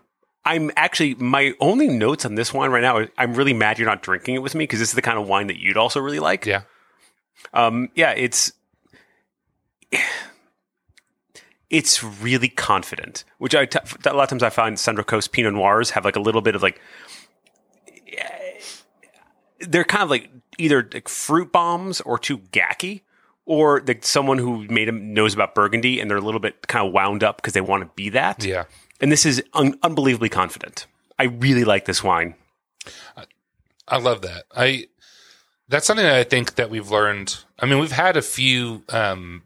[0.47, 2.97] I'm actually my only notes on this wine right now.
[2.97, 5.19] is I'm really mad you're not drinking it with me because this is the kind
[5.19, 6.47] of wine that you'd also really like.
[6.47, 6.63] Yeah.
[7.55, 8.53] Um, yeah, it's
[11.71, 15.55] it's really confident, which I t- a lot of times I find Central Coast Pinot
[15.55, 16.81] Noirs have like a little bit of like
[19.61, 23.03] they're kind of like either like fruit bombs or too gacky,
[23.45, 26.87] or like someone who made them knows about Burgundy and they're a little bit kind
[26.87, 28.45] of wound up because they want to be that.
[28.45, 28.65] Yeah.
[29.01, 30.87] And this is un- unbelievably confident.
[31.19, 32.35] I really like this wine.
[33.87, 34.45] I love that.
[34.55, 34.89] I
[35.69, 37.39] that's something that I think that we've learned.
[37.59, 39.43] I mean, we've had a few um,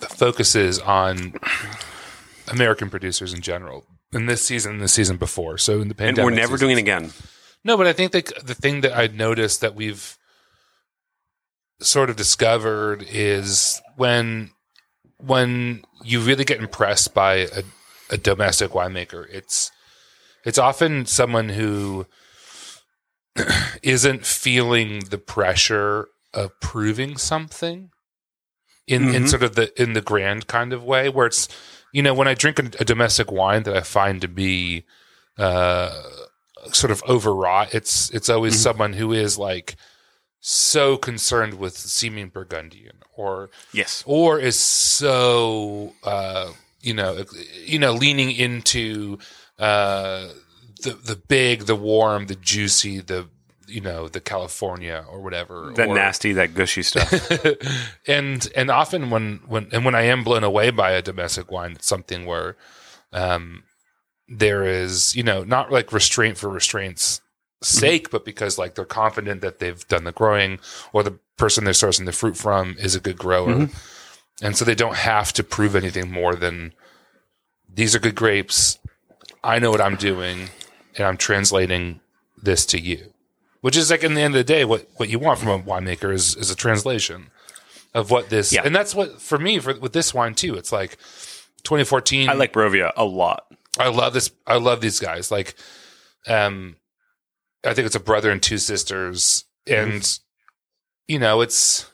[0.00, 1.34] focuses on
[2.48, 5.58] American producers in general in this season, and the season before.
[5.58, 6.60] So in the pandemic, And we're never seasons.
[6.60, 7.12] doing it again.
[7.64, 10.16] No, but I think that the thing that I noticed that we've
[11.80, 14.50] sort of discovered is when
[15.18, 17.62] when you really get impressed by a,
[18.10, 19.70] a domestic winemaker, it's
[20.44, 22.06] it's often someone who
[23.82, 27.90] isn't feeling the pressure of proving something
[28.86, 29.28] in in Mhm.
[29.28, 31.48] sort of the in the grand kind of way where it's
[31.92, 34.84] you know when I drink a, a domestic wine that I find to be
[35.38, 36.02] uh
[36.72, 39.76] sort of overwrought it's it's always someone who is like
[40.40, 44.02] so concerned with seeming burgundian or Yes.
[44.06, 47.24] or is so uh, you know
[47.64, 49.18] you know leaning into
[49.58, 50.28] uh,
[50.84, 53.28] the the big, the warm, the juicy, the
[53.66, 55.72] you know the California or whatever.
[55.74, 57.30] That or, nasty, that gushy stuff.
[58.06, 61.72] and and often when when and when I am blown away by a domestic wine,
[61.72, 62.56] it's something where
[63.12, 63.64] um,
[64.28, 67.20] there is you know not like restraint for restraint's
[67.62, 70.60] sake, but because like they're confident that they've done the growing
[70.92, 73.68] or the person they're sourcing the fruit from is a good grower,
[74.42, 76.72] and so they don't have to prove anything more than
[77.72, 78.78] these are good grapes.
[79.42, 80.48] I know what I'm doing,
[80.96, 82.00] and I'm translating
[82.40, 83.12] this to you.
[83.60, 85.58] Which is like in the end of the day, what, what you want from a
[85.58, 87.30] winemaker is is a translation
[87.94, 88.62] of what this, Yeah.
[88.64, 90.54] and that's what for me for with this wine too.
[90.56, 90.98] It's like
[91.62, 92.28] 2014.
[92.28, 93.46] I like Brovia a lot.
[93.78, 94.30] I love this.
[94.46, 95.30] I love these guys.
[95.30, 95.54] Like,
[96.26, 96.76] um,
[97.64, 100.18] I think it's a brother and two sisters, and
[101.08, 101.90] you know, it's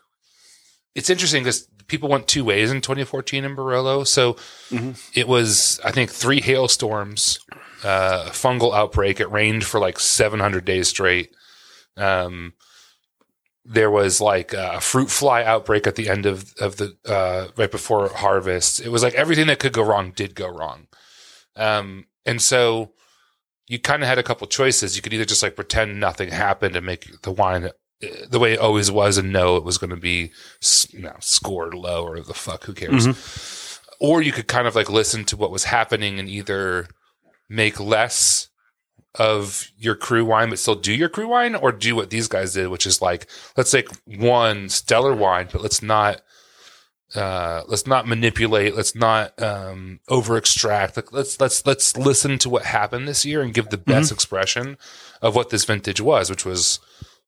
[0.96, 4.04] it's interesting because people went two ways in 2014 in Barolo.
[4.06, 4.36] So
[5.14, 7.38] it was, I think, three hailstorms,
[7.84, 9.20] uh, a fungal outbreak.
[9.20, 11.34] It rained for like 700 days straight.
[11.96, 12.54] Um,
[13.64, 17.70] there was like a fruit fly outbreak at the end of of the uh, right
[17.70, 18.80] before harvest.
[18.80, 20.86] It was like everything that could go wrong did go wrong.
[21.56, 22.92] Um, and so
[23.68, 24.96] you kind of had a couple choices.
[24.96, 27.70] You could either just like pretend nothing happened and make the wine uh,
[28.28, 30.32] the way it always was and know it was going to be
[30.90, 33.06] you know, scored low or the fuck, who cares?
[34.00, 36.88] Or you could kind of like listen to what was happening and either
[37.50, 38.48] make less
[39.16, 42.54] of your cru wine, but still do your cru wine, or do what these guys
[42.54, 46.22] did, which is like, let's take one stellar wine, but let's not,
[47.16, 50.94] uh, let's not manipulate, let's not, um, over extract.
[50.94, 54.78] Like, let's, let's, let's listen to what happened this year and give the best expression
[55.20, 56.78] of what this vintage was, which was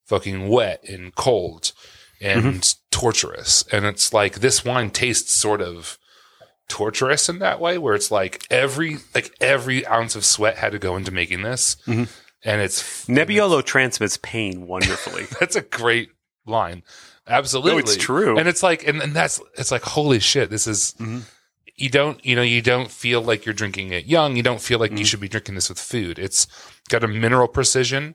[0.04, 1.72] fucking wet and cold
[2.20, 3.64] and torturous.
[3.72, 5.98] And it's like this wine tastes sort of
[6.72, 10.78] torturous in that way where it's like every like every ounce of sweat had to
[10.78, 11.76] go into making this.
[11.86, 12.04] Mm-hmm.
[12.44, 15.26] And it's Nebbiolo transmits pain wonderfully.
[15.38, 16.08] that's a great
[16.46, 16.82] line.
[17.28, 17.72] Absolutely.
[17.72, 18.38] No, it's true.
[18.38, 21.18] and it's like and, and that's it's like holy shit this is mm-hmm.
[21.76, 24.34] you don't you know you don't feel like you're drinking it young.
[24.34, 25.04] You don't feel like you mm-hmm.
[25.04, 26.18] should be drinking this with food.
[26.18, 26.46] It's
[26.88, 28.14] got a mineral precision.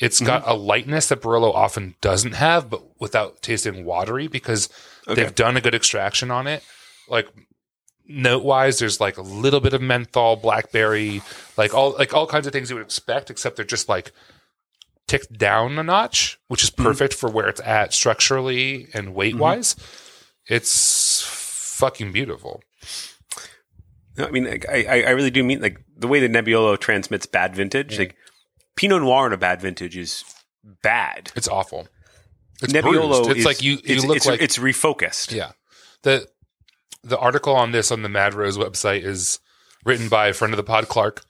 [0.00, 4.68] It's got a lightness that Barolo often doesn't have, but without tasting watery because
[5.06, 6.64] they've done a good extraction on it.
[7.08, 7.28] Like
[8.06, 11.22] note wise, there's like a little bit of menthol, blackberry,
[11.56, 14.12] like all like all kinds of things you would expect, except they're just like
[15.08, 16.84] ticked down a notch, which is mm-hmm.
[16.84, 19.14] perfect for where it's at structurally and mm-hmm.
[19.14, 19.76] weight wise.
[20.46, 22.62] It's fucking beautiful.
[24.16, 26.78] No, I mean, like, I, I I really do mean like the way that Nebbiolo
[26.78, 27.96] transmits bad vintage.
[27.96, 27.98] Mm.
[28.00, 28.16] Like
[28.76, 30.24] Pinot Noir in a bad vintage is
[30.82, 31.32] bad.
[31.34, 31.88] It's awful.
[32.62, 33.30] It's Nebbiolo bruised.
[33.30, 35.32] It's is, like you you it's, look it's, like it's refocused.
[35.32, 35.52] Yeah.
[36.02, 36.28] The
[37.04, 39.38] the article on this on the Mad Rose website is
[39.84, 41.24] written by a friend of the pod, Clark,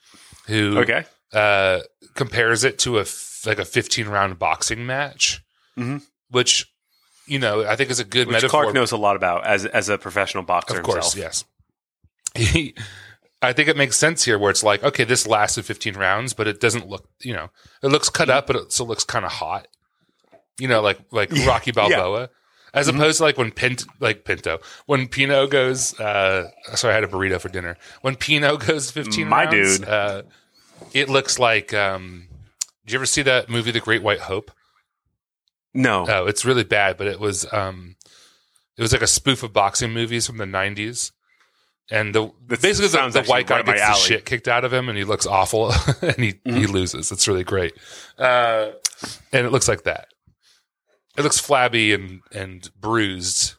[0.47, 1.05] who Okay.
[1.33, 1.81] uh,
[2.15, 5.41] compares it to a f- like a 15 round boxing match,
[5.79, 6.03] Mhm.
[6.31, 6.67] which
[7.27, 8.63] you know I think is a good Which metaphor.
[8.65, 11.17] Clark knows a lot about as as a professional boxer of course, himself.
[11.17, 11.45] yes.
[12.53, 12.75] He,
[13.43, 16.47] I think it makes sense here, where it's like, okay, this lasted 15 rounds, but
[16.47, 17.51] it doesn't look, you know,
[17.83, 19.67] it looks cut up, but it still looks kind of hot.
[20.59, 22.31] You know, like like Rocky Balboa,
[22.75, 22.97] as Mm-hmm.
[22.99, 25.99] opposed to like when Pinto, like Pinto, when Pinot goes.
[26.01, 27.77] uh Sorry, I had a burrito for dinner.
[28.03, 29.89] When Pinot goes 15 My rounds, dude.
[29.89, 30.23] uh,
[30.93, 31.73] it looks like.
[31.75, 32.29] um
[32.85, 34.51] Did you ever see that movie, The Great White Hype?
[35.75, 36.05] No.
[36.09, 37.97] Oh, it's really bad, but it was um
[38.77, 41.13] it was like a spoof of boxing movies from the nineties.
[41.91, 44.65] And the That basically the, sounds the white guy right gets the shit kicked out
[44.65, 46.73] of him and he looks awful and he, he Mm-hmm.
[46.73, 47.11] loses.
[47.13, 47.75] It's really great.
[48.19, 48.71] Uh
[49.33, 50.09] and it looks like that.
[51.17, 53.55] It looks flabby and and bruised.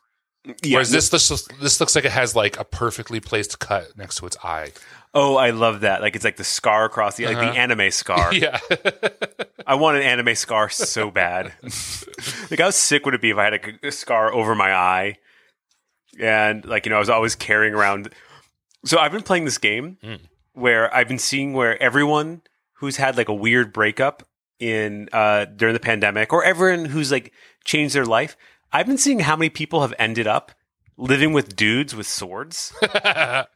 [0.64, 0.76] yeah.
[0.78, 4.16] Whereas this this looks, this looks like it has like a perfectly placed cut next
[4.18, 4.72] to its eye.
[5.14, 6.02] oh, I love that.
[6.02, 8.30] Like it's like the scar across the like the anime scar.
[8.34, 8.60] Uh-huh.
[8.84, 9.10] Yeah.
[9.66, 11.54] I want an anime scar so bad.
[12.52, 15.16] like how sick would it be if I had a, a scar over my eye,
[16.20, 18.10] and like you know I was always carrying around.
[18.86, 20.16] So I've been playing this game Hmm.
[20.54, 22.42] where I've been seeing where everyone
[22.74, 24.28] who's had like a weird breakup
[24.60, 27.34] in uh during the pandemic, or everyone who's like
[27.66, 28.38] changed their life,
[28.72, 30.52] I've been seeing how many people have ended up
[30.98, 33.48] living with dudes with swords, and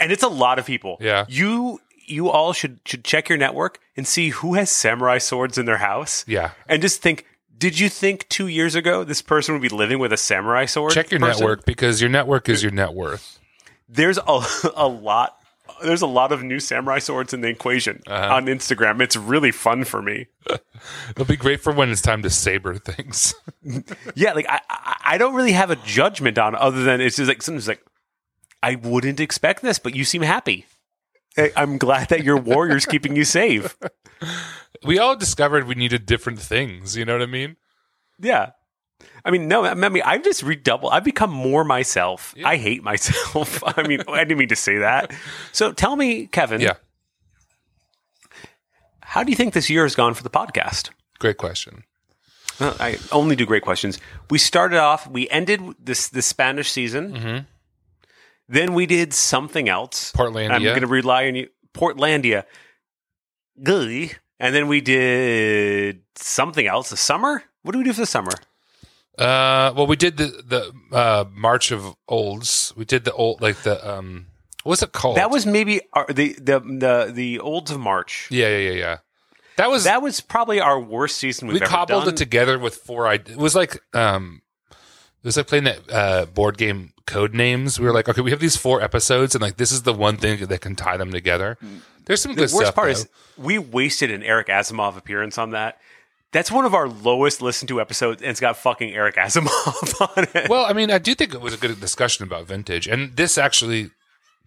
[0.00, 0.96] it's a lot of people.
[1.00, 1.24] Yeah.
[1.28, 5.66] you you all should should check your network and see who has samurai swords in
[5.66, 6.24] their house.
[6.26, 6.50] yeah.
[6.68, 7.26] and just think.
[7.56, 10.92] Did you think two years ago this person would be living with a samurai sword?
[10.92, 11.40] Check your person?
[11.40, 13.38] network because your network is your net worth.
[13.88, 14.44] There's a,
[14.74, 15.38] a lot.
[15.82, 18.34] There's a lot of new samurai swords in the equation Uh-huh.
[18.34, 19.00] on Instagram.
[19.00, 20.26] It's really fun for me.
[21.10, 23.34] It'll be great for when it's time to saber things.
[24.14, 24.60] Yeah, like I,
[25.04, 27.82] I, don't really have a judgment on other than it's just like sometimes like
[28.62, 30.66] I wouldn't expect this, but you seem happy.
[31.56, 33.76] I'm glad that your warrior's keeping you safe.
[34.84, 36.96] we all discovered we needed different things.
[36.96, 37.56] You know what I mean?
[38.20, 38.50] Yeah.
[39.24, 40.92] I mean, no, I mean, I've just redoubled.
[40.92, 42.34] I've become more myself.
[42.44, 43.62] I hate myself.
[43.78, 45.12] I mean, I didn't mean to say that.
[45.52, 46.74] So tell me, Kevin, Yeah.
[49.00, 50.90] how do you think this year has gone for the podcast?
[51.18, 51.84] Great question.
[52.60, 53.98] Uh, I only do great questions.
[54.30, 57.12] We started off, we ended this the Spanish season.
[57.14, 57.44] Mm-hmm.
[58.48, 60.12] Then we did something else.
[60.12, 60.50] Portlandia.
[60.50, 61.48] I'm going to rely on you.
[61.72, 62.44] Portlandia.
[63.62, 64.16] Good.
[64.38, 66.90] And then we did something else.
[66.90, 67.42] The summer?
[67.62, 68.32] What do we do for the summer?
[69.18, 72.72] Uh, well, we did the the uh, March of Olds.
[72.76, 74.26] We did the old like the um,
[74.64, 75.16] what's it called?
[75.16, 78.28] That was maybe our, the the the the Olds of March.
[78.30, 78.96] yeah, yeah, yeah, yeah.
[79.56, 82.14] That was That was probably our worst season we've we cobbled done.
[82.14, 83.12] it together with four.
[83.12, 84.76] It was like um, it
[85.22, 87.78] was like playing that uh, board game code names.
[87.78, 90.16] We were like, okay, we have these four episodes, and like this is the one
[90.16, 91.56] thing that can tie them together.
[92.06, 92.74] There's some good the worst stuff.
[92.74, 93.00] part though.
[93.02, 95.78] is we wasted an Eric Asimov appearance on that.
[96.34, 100.26] That's one of our lowest listened to episodes, and it's got fucking Eric Asimov on
[100.34, 100.50] it.
[100.50, 103.38] Well, I mean, I do think it was a good discussion about vintage, and this
[103.38, 103.92] actually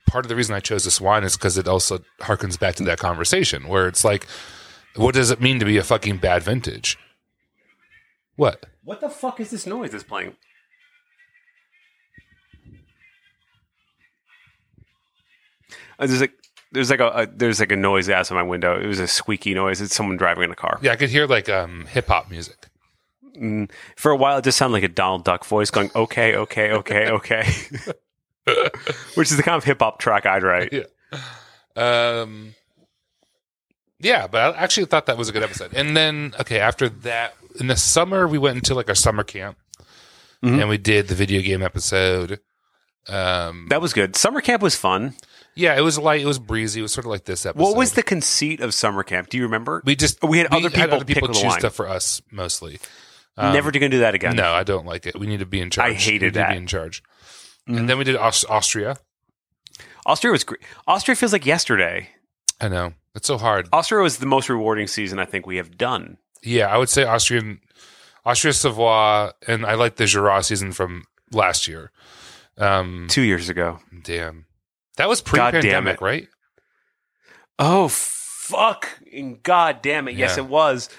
[0.06, 2.84] part of the reason I chose this wine is because it also harkens back to
[2.84, 4.28] that conversation where it's like,
[4.98, 6.98] what does it mean to be a fucking bad vintage?
[8.36, 8.66] What?
[8.84, 10.36] What the fuck is this noise that's playing?
[16.00, 16.37] Uh, there's like
[16.78, 18.80] there's like a, a there's like a noise outside my window.
[18.80, 19.82] It was a squeaky noise.
[19.82, 20.78] It's someone driving in a car.
[20.82, 22.68] Yeah, I could hear like um, hip hop music.
[23.98, 27.10] For a while, it just sounded like a Donald Duck voice going, "Okay, okay, okay,
[27.18, 27.44] okay,"
[29.16, 30.74] which is the kind of hip hop track I'd write.
[30.74, 30.84] Yeah.
[31.76, 32.56] Um,
[34.00, 35.74] yeah, but I actually thought that was a good episode.
[35.74, 39.58] And then, okay, after that, in the summer, we went into like our summer camp
[40.44, 40.60] Mhm.
[40.62, 42.40] and we did the video game episode.
[43.08, 44.16] Um, That was good.
[44.16, 45.16] Summer camp was fun.
[45.58, 46.80] Yeah, it was light, it was breezy.
[46.80, 47.62] It was sort of like this episode.
[47.64, 49.30] What was the conceit of summer camp?
[49.30, 49.82] Do you remember?
[49.86, 51.60] we just we had other people pick the choose line.
[51.60, 52.80] stuff for us mostly.
[53.38, 54.36] Never going to do that again.
[54.36, 55.20] No, I don't like it.
[55.20, 55.92] We need to be in charge.
[55.92, 56.52] I hated we need to that.
[56.52, 57.04] Be in charge.
[57.68, 58.98] And then we did Aus- Austria.
[60.08, 60.62] Austria was great.
[60.88, 62.10] Austria feels like yesterday.
[62.60, 63.68] I know it's so hard.
[63.72, 66.18] Austria was the most rewarding season I think we have done.
[66.42, 67.60] Yeah, I would say Austrian,
[68.26, 71.92] Austria Savoie, and I like the Jura season from last year.
[72.58, 73.80] Um, Two years ago.
[74.04, 74.47] damn,
[74.98, 76.28] that was pre-pandemic, right?
[77.60, 78.88] Oh fuck!
[79.14, 80.16] And God damn it!
[80.16, 80.44] Yes, Yeah.
[80.44, 80.90] it was.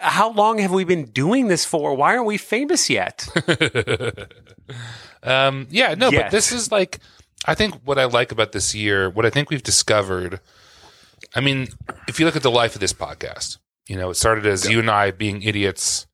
[0.00, 1.94] How long have we been doing this for?
[1.94, 3.26] Why aren't we famous yet?
[5.22, 6.22] um, yeah, no, Yes.
[6.22, 7.00] but this is like,
[7.46, 10.40] I think what I like about this year, what I think we've discovered.
[11.34, 11.68] I mean,
[12.06, 13.58] if you look at the life of this podcast,
[13.88, 16.06] you know, it started as you and I being idiots,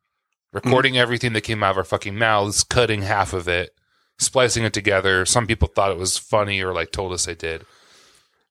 [0.52, 3.74] recording everything that came out of our fucking mouths, cutting half of it,
[4.18, 5.24] splicing it together.
[5.26, 7.64] Some people thought it was funny or like told us they did.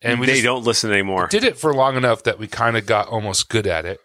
[0.02, 1.28] And we they just don't listen anymore.
[1.28, 4.02] did it for long enough that we kind of got almost good at it.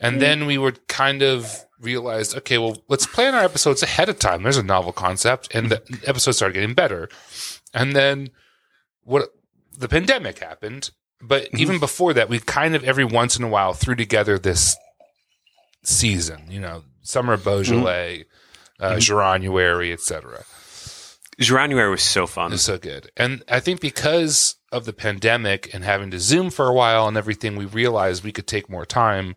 [0.00, 0.20] And hmm.
[0.20, 4.42] then we would kind of realize, okay, well, let's plan our episodes ahead of time.
[4.42, 5.94] There's a novel concept, and the hmm.
[6.06, 7.08] episodes started getting better.
[7.72, 8.30] And then
[9.04, 9.28] what
[9.78, 10.90] the pandemic happened,
[11.22, 11.58] but hmm.
[11.58, 14.76] even before that, we kind of every once in a while threw together this
[15.84, 18.24] season, you know, summer of Beaujolais,
[18.80, 20.44] uh, January, etc.
[21.38, 22.52] January was so fun.
[22.52, 23.10] It's so good.
[23.16, 27.16] And I think because of the pandemic and having to Zoom for a while and
[27.16, 29.36] everything, we realized we could take more time.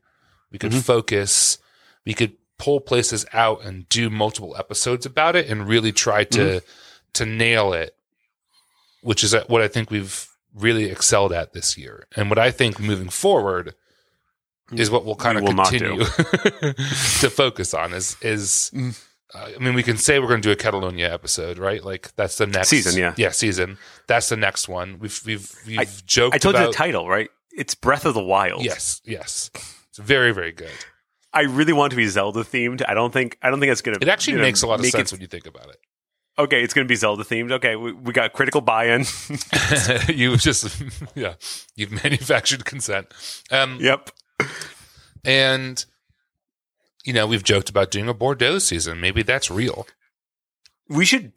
[0.52, 0.82] We could mm-hmm.
[0.82, 1.58] focus.
[2.06, 6.40] We could pull places out and do multiple episodes about it and really try to
[6.40, 6.66] mm-hmm.
[7.14, 7.96] to nail it,
[9.02, 12.08] which is what I think we've really excelled at this year.
[12.16, 13.76] And what I think moving forward
[14.72, 18.98] is what we'll kind of continue to focus on is is mm.
[19.34, 21.84] Uh, I mean, we can say we're going to do a Catalonia episode, right?
[21.84, 23.14] Like that's the next Season, yeah.
[23.18, 23.78] yeah, season.
[24.08, 24.98] That's the next one.
[25.00, 26.36] We've we've we've joked.
[26.36, 27.30] I told you the title, right?
[27.52, 28.64] It's Breath of the Wild.
[28.66, 29.52] Yes, yes,
[29.90, 30.72] it's very very good.
[31.32, 32.82] I really want to be Zelda themed.
[32.88, 33.98] I don't think I don't think it's gonna.
[34.02, 35.78] It actually you know, makes a lot of sense It, when you think about it.
[36.40, 37.52] okay, it's gonna be Zelda themed.
[37.52, 39.06] Okay, we, we got critical buy-in.
[40.08, 40.82] you just
[41.16, 41.36] yeah,
[41.76, 43.14] you've manufactured consent.
[43.52, 44.10] Um, yep.
[45.24, 45.86] and
[47.06, 49.00] you know we've joked about doing a Bordeaux season.
[49.02, 49.88] Maybe that's real.
[50.88, 51.34] We should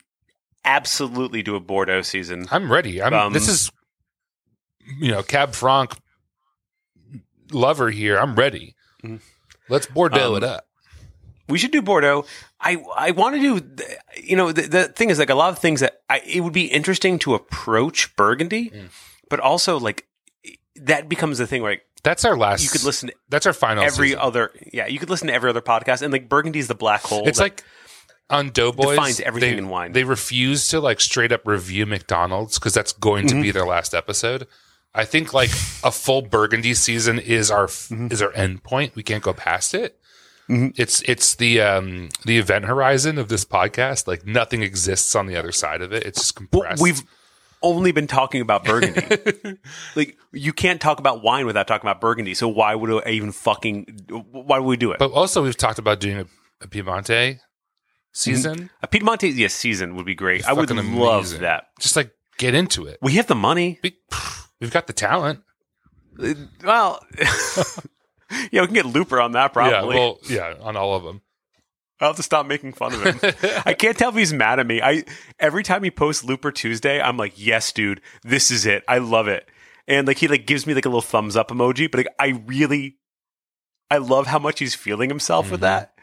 [0.65, 2.47] absolutely do a Bordeaux season.
[2.51, 3.03] I'm ready.
[3.03, 3.13] I'm.
[3.15, 3.71] Um, this is
[4.99, 5.95] you know Cab Franc
[7.51, 8.19] lover here.
[8.19, 8.75] I'm ready.
[9.03, 9.21] Mhm.
[9.69, 10.67] Let's Bordeaux Um, it up.
[11.49, 12.25] We should do Bordeaux.
[12.61, 13.85] I I want to do.
[14.23, 16.53] You know, the, the thing is, like a lot of things that I, it would
[16.53, 18.89] be interesting to approach Burgundy, Mm.
[19.29, 20.07] but also like
[20.77, 22.63] that becomes the thing where like, That's our last.
[22.65, 23.85] you could listen to That's our final.
[23.85, 24.21] every season.
[24.23, 24.51] other.
[24.73, 27.27] Yeah, you could listen to every other podcast, and like Burgundy's the black hole.
[27.29, 27.63] It's like
[28.31, 28.91] on Doughboys.
[28.97, 29.93] defines everything they, in wine.
[29.93, 33.53] They refuse to like straight up review McDonald's because that's going to be Mm-hmm.
[33.59, 34.47] their last episode.
[34.95, 35.51] I think like
[35.85, 38.09] a full Burgundy season is our Mm-hmm.
[38.11, 38.95] is our end point.
[38.97, 39.99] We can't go past it.
[40.49, 44.07] It's it's the um the event horizon of this podcast.
[44.07, 46.03] Like nothing exists on the other side of it.
[46.05, 46.83] It's just Well, compressed.
[46.83, 47.03] we've
[47.63, 49.59] only been talking about Burgundy.
[49.97, 52.35] like you can't talk about wine without talking about Burgundy.
[52.35, 54.01] So why would I even fucking?
[54.31, 54.99] Why would we do it?
[54.99, 56.27] but also we've talked about doing a,
[56.61, 57.39] a Piemonte
[58.13, 58.71] season.
[58.83, 60.47] a Piedmonte yes season would be great.
[60.47, 61.69] I would Fucking love that.
[61.81, 62.99] Just like get into it.
[63.03, 63.79] We have the money.
[63.83, 63.97] We,
[64.61, 65.41] we've got the talent.
[66.23, 67.05] Uh, Well,
[68.51, 69.97] yeah, we can get Looper on that probably.
[69.97, 71.23] Yeah, well, yeah, on all of them.
[72.03, 73.33] I'll have to stop making fun of him.
[73.67, 74.83] I can't tell if he's mad at me.
[74.83, 75.05] I
[75.39, 78.83] every time he posts Looper Tuesday, I'm like, yes, dude, this is it.
[78.89, 79.49] I love it.
[79.89, 82.43] And like he like gives me like a little thumbs up emoji, but like I
[82.47, 82.97] really
[83.91, 85.63] I love how much he's feeling himself with Mhm.
[85.63, 85.95] that.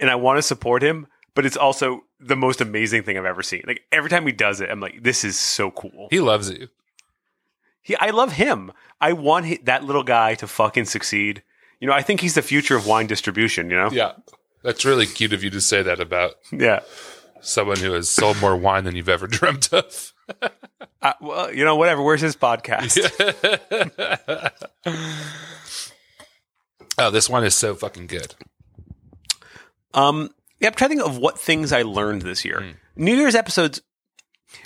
[0.00, 3.42] And I want to support him, but it's also the most amazing thing I've ever
[3.42, 3.62] seen.
[3.66, 6.08] Like every time he does it, I'm like, this is so cool.
[6.10, 6.68] He loves you.
[7.82, 8.72] He, I love him.
[9.00, 11.42] I want hi- that little guy to fucking succeed.
[11.80, 13.90] You know, I think he's the future of wine distribution, you know?
[13.90, 14.12] Yeah.
[14.62, 16.80] That's really cute of you to say that about Yeah.
[17.40, 20.12] someone who has sold more wine than you've ever dreamt of.
[21.02, 22.02] Uh, well, you know, whatever.
[22.02, 23.00] Where's his podcast?
[26.98, 28.34] Oh, this wine is so fucking good.
[29.94, 32.60] Um, yeah, I'm trying to think of what things I learned this year.
[32.60, 33.02] Hmm.
[33.02, 33.80] New Year's episodes,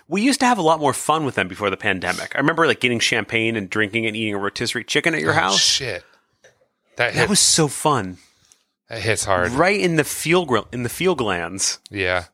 [0.09, 2.35] we used to have a lot more fun with them before the pandemic.
[2.35, 5.35] I remember like getting champagne and drinking and eating a rotisserie chicken at your Oh,
[5.35, 5.61] house.
[5.61, 6.03] shit.
[6.97, 8.19] That, That was so fun.
[8.95, 9.53] That hits hard.
[9.53, 12.25] Right in the feel gr- in the feel glands, Yeah.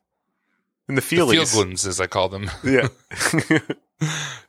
[0.87, 1.31] in the feelies.
[1.31, 2.49] field glands, as I call them.
[2.63, 2.87] yeah.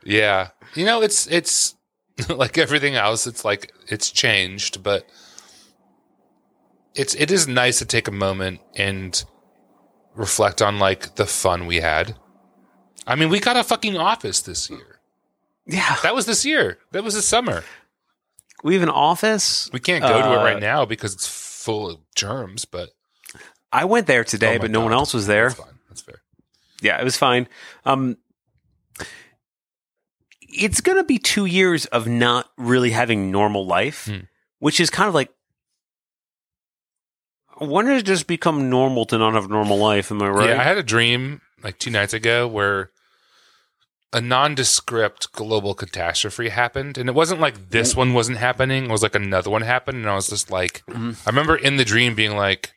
[0.05, 0.49] Yeah.
[0.75, 1.75] You know, it's it's
[2.29, 5.07] like everything else, it's like it's changed, but
[6.95, 9.23] it's it is nice to take a moment and
[10.15, 12.17] reflect on like the fun we had.
[13.07, 15.01] I mean, we got a fucking office this year.
[15.67, 15.97] yeah.
[16.03, 16.79] That was this year.
[16.93, 17.65] That was the summer.
[18.65, 19.69] We have an office.
[19.73, 21.27] We can't go to it Uh, right now because it's
[21.63, 22.91] full of germs, but
[23.73, 25.49] I went there today, Oh but no one else was there.
[25.49, 25.75] that's fine.
[25.89, 26.23] That's fair.
[26.83, 27.49] Yeah, it was fine.
[27.85, 28.17] Um,
[30.49, 34.25] it's going to be two years of not really having normal life, Hmm.
[34.59, 35.31] which is kind of like,
[37.59, 40.11] when does it just become normal to not have normal life?
[40.11, 40.49] Am I right?
[40.51, 42.91] Yeah, I had a dream like two nights ago where
[44.13, 49.03] a nondescript global catastrophe happened, and it wasn't like this one wasn't happening; it was
[49.03, 51.17] like another one happened, and I was just like, Mhm.
[51.27, 52.75] I remember in the dream being like,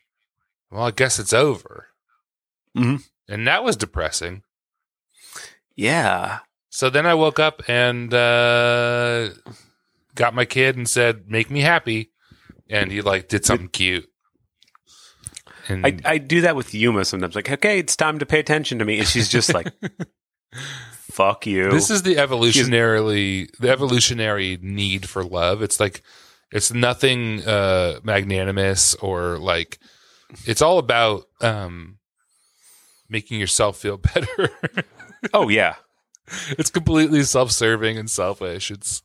[0.70, 1.88] "Well, I guess it's over,"
[2.76, 3.04] Mhm.
[3.28, 4.42] and that was depressing.
[5.74, 6.38] yeah.
[6.70, 9.30] So then I woke up and uh,
[10.14, 12.10] got my kid and said, "Make me happy,"
[12.68, 14.08] and he like did something cute.
[15.68, 17.34] And I, I do that with Yuma sometimes.
[17.34, 18.98] Like, okay, it's time to pay attention to me.
[19.00, 19.66] And she's just like,
[21.16, 21.70] fuck you.
[21.70, 25.62] This is the evolutionarily the evolutionary need for love.
[25.62, 26.02] It's like
[26.52, 29.78] it's nothing uh magnanimous or like
[30.44, 31.98] it's all about um
[33.08, 34.50] making yourself feel better.
[35.32, 35.76] oh, yeah.
[36.50, 38.70] it's completely self-serving and selfish.
[38.70, 39.02] It's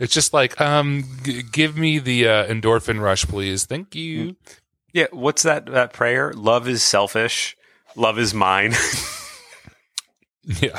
[0.00, 3.66] it's just like um g- give me the uh, endorphin rush please.
[3.66, 4.36] Thank you.
[4.92, 5.06] Yeah.
[5.12, 6.32] What's that, that prayer?
[6.32, 7.56] Love is selfish.
[7.94, 8.74] Love is mine.
[10.60, 10.78] Yeah.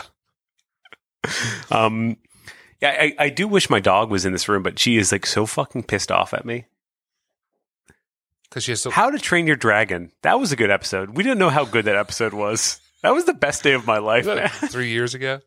[1.72, 2.18] Um,
[2.82, 5.26] yeah, I, I do wish my dog was in this room, but she is like
[5.26, 6.66] so fucking pissed off at me.
[8.52, 10.12] Cuz she has so How to Train Your Dragon.
[10.22, 11.18] That was a good episode.
[11.18, 12.80] We didn't know how good that episode was.
[13.04, 14.48] That was the best day of my life, man.
[14.50, 15.42] 3 years ago.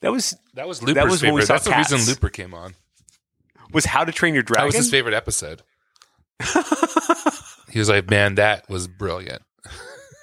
[0.00, 1.48] That was That was Looper's was when we favorite.
[1.66, 2.74] That's the reason Looper came on.
[3.72, 4.70] was How to Train Your Dragon.
[4.70, 5.62] That was his favorite episode.
[7.70, 9.42] he was like, "Man, that was brilliant."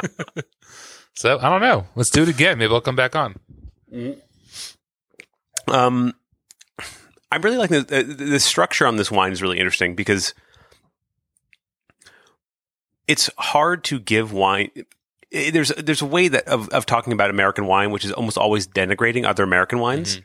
[1.14, 1.88] so I don't know.
[1.96, 2.58] Let's do it again.
[2.58, 3.36] Maybe I'll come back on.
[5.68, 6.14] Um,
[7.32, 10.34] I really like the, the the structure on this wine is really interesting because
[13.08, 14.70] it's hard to give wine.
[15.32, 18.38] eh, There's there's a way that of, of talking about American wine, which is almost
[18.38, 20.22] always denigrating other American wines.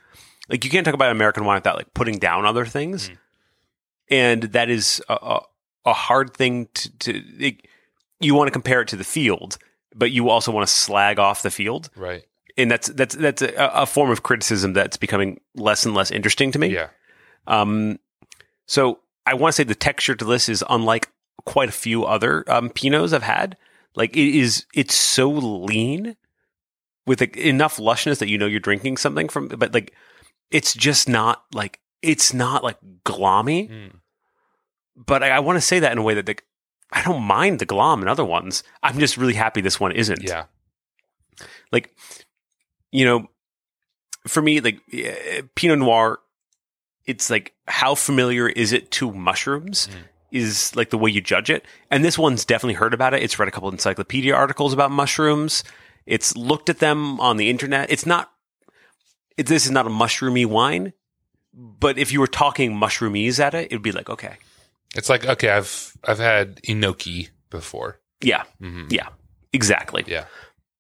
[0.49, 3.11] Like you can't talk about American wine without like putting down other things,
[4.09, 5.41] and that is a, a,
[5.87, 6.91] a hard thing to.
[7.01, 7.67] to it,
[8.21, 9.59] you want to compare it to the field,
[9.95, 12.25] but you also want to slag off the field Right.
[12.57, 16.51] And that's that's that's a, a form of criticism that's becoming less and less interesting
[16.53, 16.69] to me.
[16.69, 16.89] Yeah.
[17.47, 17.99] Um,
[18.67, 21.11] so I want to say the texture to this is unlike
[21.45, 23.57] quite a few other um, Pinots I've had.
[23.95, 26.17] Like it is, it's so lean
[27.07, 29.95] with like, enough lushness that you know you're drinking something from, but like
[30.51, 33.71] it's just not like it's not like glommy.
[33.71, 33.93] Mm.
[34.97, 36.45] But I, I want to say that in a way that like
[36.93, 38.63] I don't mind the glom in other ones.
[38.83, 40.45] I'm just really happy this one isn't Yeah.
[41.73, 41.95] like
[42.93, 43.29] you know
[44.27, 46.19] for me like eh, pinot noir
[47.05, 50.03] it's like how familiar is it to mushrooms Mm.
[50.33, 51.65] is like the way you judge it.
[51.91, 53.23] And this one's definitely heard about it.
[53.23, 55.63] It's read a couple encyclopedia articles about mushrooms.
[56.05, 57.91] It's looked at them on the internet.
[57.91, 58.33] It's not
[59.37, 60.93] it, this is not a mushroomy wine
[61.55, 64.37] but if you were talking mushroomies at it it'd be like okay.
[64.97, 68.01] It's like okay, I've I've had enoki before.
[68.21, 68.43] yeah.
[68.59, 69.09] Hmm yeah.
[69.53, 70.05] Exactly.
[70.07, 70.25] Yeah.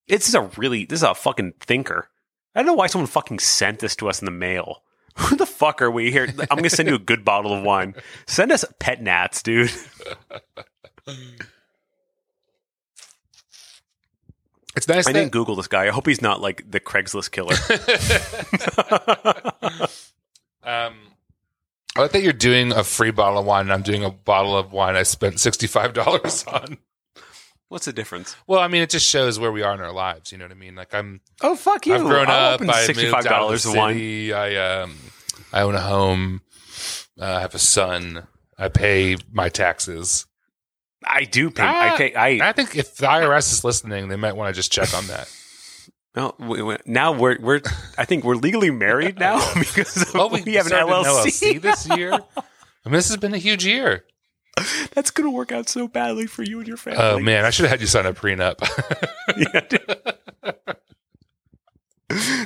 [0.08, 2.08] This is a really this is a fucking thinker.
[2.54, 4.82] I don't know why someone fucking sent this to us in the mail.
[5.18, 6.28] Who the fuck are we here?
[6.50, 7.94] I'm gonna send you a good bottle of wine.
[8.26, 9.72] Send us pet nats, dude.
[14.76, 15.86] It's nice I that didn't Google this guy.
[15.86, 17.54] I hope he's not like the Craigslist killer.
[20.62, 20.94] um,
[21.96, 24.54] I like that you're doing a free bottle of wine and I'm doing a bottle
[24.54, 26.76] of wine I spent sixty five dollars on.
[27.68, 28.36] What's the difference?
[28.46, 30.30] Well, I mean, it just shows where we are in our lives.
[30.30, 30.74] You know what I mean?
[30.76, 31.94] Like I'm Oh fuck you!
[31.94, 32.60] I've grown I'll up.
[32.60, 33.94] open I sixty moved five out of dollars the wine.
[33.94, 34.32] city.
[34.32, 34.96] I um,
[35.52, 36.42] I own a home.
[37.20, 38.26] Uh, I have a son.
[38.58, 40.26] I pay my taxes.
[41.04, 41.62] I do pay.
[41.64, 44.58] Ah, I, pay I I think if the IRS is listening, they might want to
[44.58, 45.28] just check on that.
[46.14, 47.60] no, we, we- now we're we're.
[47.98, 51.60] I think we're legally married now because Oh, we, we, have an started LLC.
[51.60, 52.12] this year.
[52.36, 54.04] I mean, this has been a huge year.
[54.94, 56.98] That's gonna work out so badly for you and your family.
[57.00, 58.56] Oh man, I should have had you sign a prenup.
[59.36, 59.60] Yeah,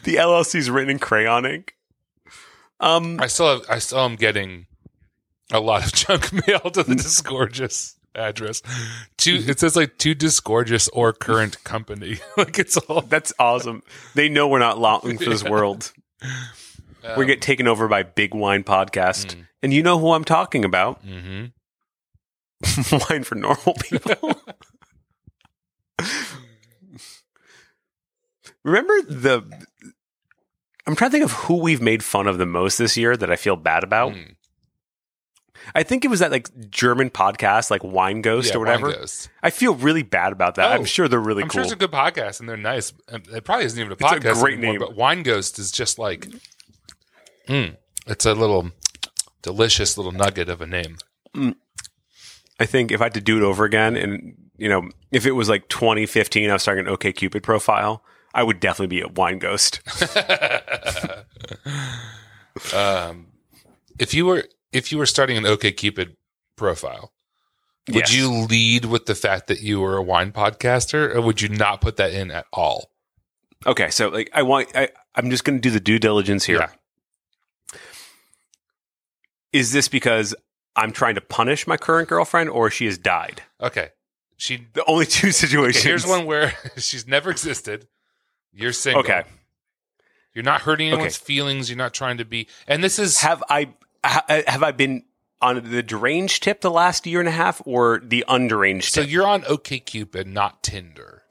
[0.04, 1.74] the LLC's written in crayon ink.
[2.80, 4.66] Um, I still have, I still am getting
[5.52, 8.62] a lot of junk mail to the disgorgeous address.
[9.18, 12.18] Two, it says like to disgorgeous or current company.
[12.36, 13.02] like it's all.
[13.02, 13.82] that's awesome.
[14.14, 15.92] They know we're not long for this world.
[17.16, 21.02] we get taken over by Big Wine Podcast, and you know who I'm talking about.
[21.02, 21.46] hmm
[23.10, 24.40] Wine for normal people.
[28.64, 29.42] Remember the?
[30.86, 33.30] I'm trying to think of who we've made fun of the most this year that
[33.30, 34.12] I feel bad about.
[34.12, 34.34] Mm.
[35.74, 38.88] I think it was that like German podcast, like Wine Ghost Yeah, or whatever.
[38.88, 39.28] Wine Ghost.
[39.42, 40.70] I feel really bad about that.
[40.70, 41.58] Oh, I'm sure they're really I'm cool.
[41.60, 42.92] sure it's a good podcast and they're nice.
[43.10, 44.80] Um, It probably isn't even a It's a podcast great anymore, name.
[44.80, 46.26] but Wine Ghost is just like,
[47.46, 48.70] mm, it's a little
[49.42, 50.96] delicious little nugget of a name.
[52.60, 55.32] I think if I had to do it over again, and you know, if it
[55.32, 58.04] was like 2015, I was starting an OK Cupid profile,
[58.34, 59.80] I would definitely be a wine ghost.
[62.74, 63.28] Um,
[63.98, 66.16] if you were if you were starting an OKCupid
[66.56, 67.12] profile,
[67.88, 68.14] would Yes.
[68.14, 71.80] you lead with the fact that you were a wine podcaster, or would you not
[71.80, 72.90] put that in at all?
[73.66, 76.70] Okay, so like I want, I, I'm just going to do the due diligence here.
[79.52, 79.78] Is Yeah.
[79.78, 80.34] this because
[80.76, 83.42] I'm trying to punish my current girlfriend, or she has died?
[83.60, 83.88] Okay.
[84.36, 85.84] She The only two okay, situations.
[85.84, 87.88] here's one where she's never existed.
[88.52, 89.00] You're single.
[89.02, 89.22] Okay.
[90.34, 91.24] You're not hurting anyone's Okay.
[91.24, 91.68] feelings.
[91.68, 92.46] You're not trying to be.
[92.66, 95.02] And this is Have I ha- uh, have I been
[95.42, 99.08] on the deranged tip the last year and a half, or the underage so tip?
[99.08, 101.22] So you're on OKCupid, not Tinder.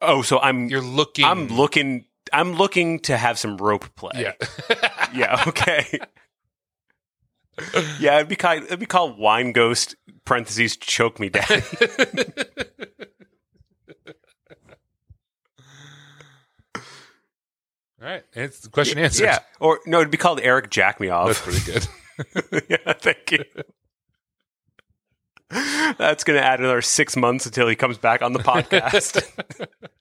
[0.00, 1.24] oh, so I'm You're looking.
[1.24, 2.06] I'm looking.
[2.32, 4.12] I'm looking to have some rope play.
[4.14, 4.32] Yeah.
[5.12, 5.42] Yeah.
[5.48, 5.98] Okay.
[8.00, 8.16] yeah.
[8.16, 8.64] It'd be called.
[8.64, 11.62] It'd be called Wine Ghost parentheses choke me daddy.
[18.02, 18.24] All right.
[18.32, 19.24] It's question answered.
[19.24, 19.38] yeah.
[19.60, 21.26] Or no, it'd be called Eric Jack me Off.
[21.26, 22.66] That's pretty good.
[22.86, 22.92] yeah.
[22.94, 23.44] Thank you.
[25.98, 29.20] That's going to add another six months until he comes back on the podcast.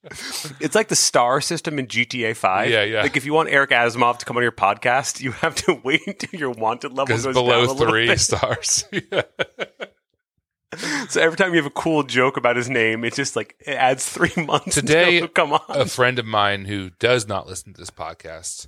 [0.59, 2.69] it's like the star system in GTA Five.
[2.69, 3.01] Yeah, yeah.
[3.01, 6.01] Like if you want Eric Asimov to come on your podcast, you have to wait
[6.05, 8.85] until your wanted level goes below three stars.
[8.91, 9.23] Yeah.
[11.09, 13.71] So every time you have a cool joke about his name, it just like it
[13.71, 15.61] adds three months Today, until he'll come on.
[15.69, 18.67] a friend of mine who does not listen to this podcast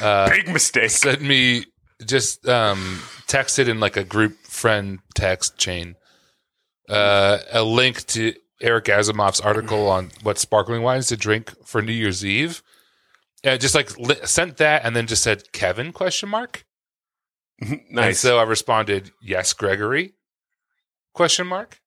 [0.00, 0.90] uh, Big mistake.
[0.90, 1.66] sent me
[2.04, 5.94] just um, texted in like a group friend text chain
[6.88, 11.92] uh, a link to Eric Asimov's article on what sparkling wines to drink for New
[11.92, 12.62] Year's Eve.
[13.44, 16.64] And just like li- sent that and then just said Kevin question mark.
[17.60, 18.20] And nice.
[18.20, 20.14] so I responded, yes, Gregory
[21.12, 21.80] question mark.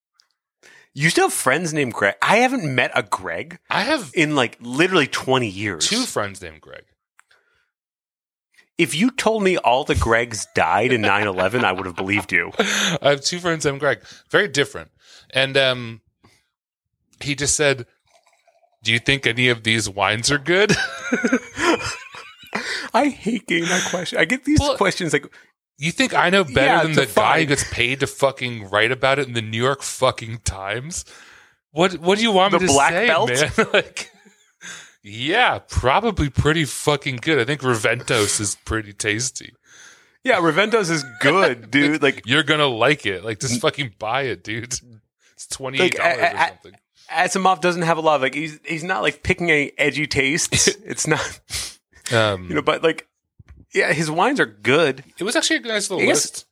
[0.93, 2.15] you still have friends named Greg.
[2.21, 5.87] I haven't met a Greg I have in like literally twenty years.
[5.87, 6.83] two friends named Greg.
[8.81, 12.51] If you told me all the Gregs died in 9-11, I would have believed you.
[12.59, 14.01] I have two friends named Greg.
[14.29, 14.89] Very different.
[15.33, 16.01] And um,
[17.21, 17.85] he just said,
[18.83, 20.71] Do you think any of these wines are good?
[22.93, 24.17] I hate getting that question.
[24.19, 25.25] I get these Well, questions like,
[25.77, 28.91] you think I know better Yeah, than the guy who gets paid to fucking write
[28.91, 31.05] about it in the New York fucking Times?
[31.71, 33.29] What what do you want The me to black say, belt?
[33.29, 33.67] man?
[33.73, 34.11] like
[35.03, 37.39] Yeah, probably pretty fucking good.
[37.39, 39.53] I think Raventós is pretty tasty.
[40.23, 42.01] yeah, Raventós is good, dude.
[42.03, 43.23] Like, You're gonna like it.
[43.25, 44.75] Like just fucking buy it, dude.
[45.33, 46.73] It's twenty eight dollars I- or something.
[47.09, 50.67] Asimov doesn't have a lot of like he's he's not like picking any edgy tastes.
[50.85, 51.41] it's not
[52.13, 53.07] Um, you know, but like
[53.73, 55.03] yeah, his wines are good.
[55.17, 56.45] It was actually a nice little guess-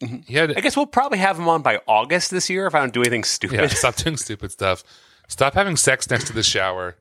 [0.00, 0.24] list.
[0.26, 2.78] He had I guess we'll probably have him on by August this year if I
[2.80, 3.58] don't do anything stupid.
[3.60, 3.66] yeah.
[3.68, 4.84] Stop doing stupid stuff.
[5.28, 6.96] Stop having sex next to the shower.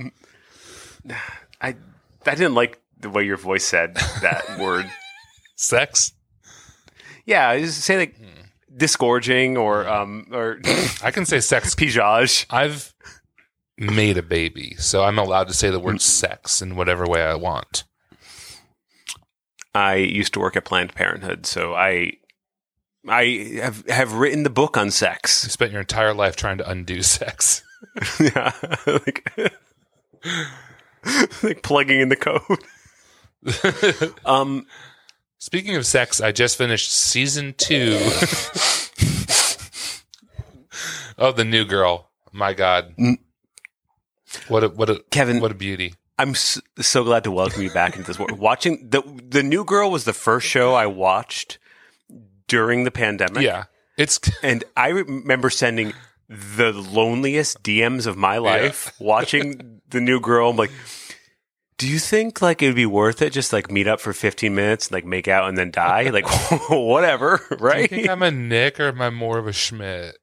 [1.60, 1.76] I
[2.26, 4.90] I didn't like the way your voice said that word.
[5.56, 6.12] Sex.
[7.26, 8.26] Yeah, just say like hmm.
[8.76, 9.90] disgorging or hmm.
[9.90, 10.60] um or
[11.02, 11.74] I can say sex.
[11.74, 12.46] pigeage.
[12.50, 12.94] I've
[13.76, 15.98] made a baby, so I'm allowed to say the word hmm.
[15.98, 17.84] sex in whatever way I want.
[19.72, 22.14] I used to work at Planned Parenthood, so I
[23.08, 25.44] I have have written the book on sex.
[25.44, 27.62] You spent your entire life trying to undo sex.
[28.18, 28.52] yeah,
[28.86, 29.52] like,
[31.42, 32.42] like plugging in the code.
[34.24, 34.66] um,
[35.42, 37.94] Speaking of sex, I just finished season two
[41.16, 42.10] of the new girl.
[42.30, 42.94] My God.
[42.98, 43.16] Mm.
[44.48, 45.94] What a what a Kevin, what a beauty.
[46.18, 48.38] I'm so glad to welcome you back into this world.
[48.38, 51.58] Watching the the New Girl was the first show I watched
[52.46, 53.42] during the pandemic.
[53.42, 53.64] Yeah.
[53.96, 55.94] It's and I remember sending
[56.30, 60.50] the loneliest DMs of my life watching the New Girl.
[60.50, 60.70] I'm like,
[61.76, 64.54] do you think like it would be worth it just like meet up for 15
[64.54, 66.10] minutes, like make out and then die?
[66.10, 66.26] Like
[66.70, 67.90] whatever, Do you right?
[67.90, 70.16] think I'm a Nick or am I more of a Schmidt?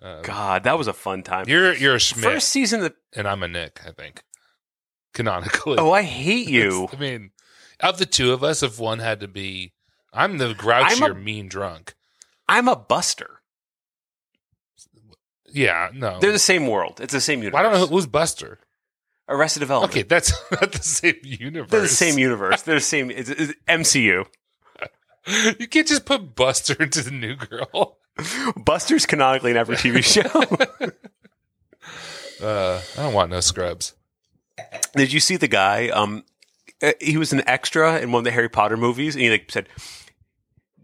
[0.00, 1.46] Um, God, that was a fun time.
[1.48, 4.22] You're you're a Schmidt First season of and I'm a Nick, I think.
[5.12, 5.76] Canonically.
[5.78, 6.88] Oh, I hate you.
[6.92, 7.30] I mean,
[7.80, 9.73] of the two of us, if one had to be
[10.14, 11.94] I'm the grouchier, I'm a- mean drunk.
[12.48, 13.40] I'm a buster.
[15.52, 16.18] Yeah, no.
[16.18, 17.00] They're the same world.
[17.00, 17.58] It's the same universe.
[17.58, 18.58] I don't know who's Buster.
[19.28, 19.92] Arrested Development.
[19.92, 21.70] Okay, that's not the same universe.
[21.70, 22.62] They're the same universe.
[22.62, 23.10] They're the same.
[23.10, 24.26] It's, it's MCU.
[25.58, 27.96] You can't just put Buster into the new girl.
[28.62, 30.20] Buster's canonically in every TV show.
[32.46, 33.94] Uh, I don't want no scrubs.
[34.94, 35.88] Did you see the guy?
[35.88, 36.24] Um,
[36.82, 39.50] uh, he was an extra in one of the Harry Potter movies, and he like
[39.50, 39.66] said,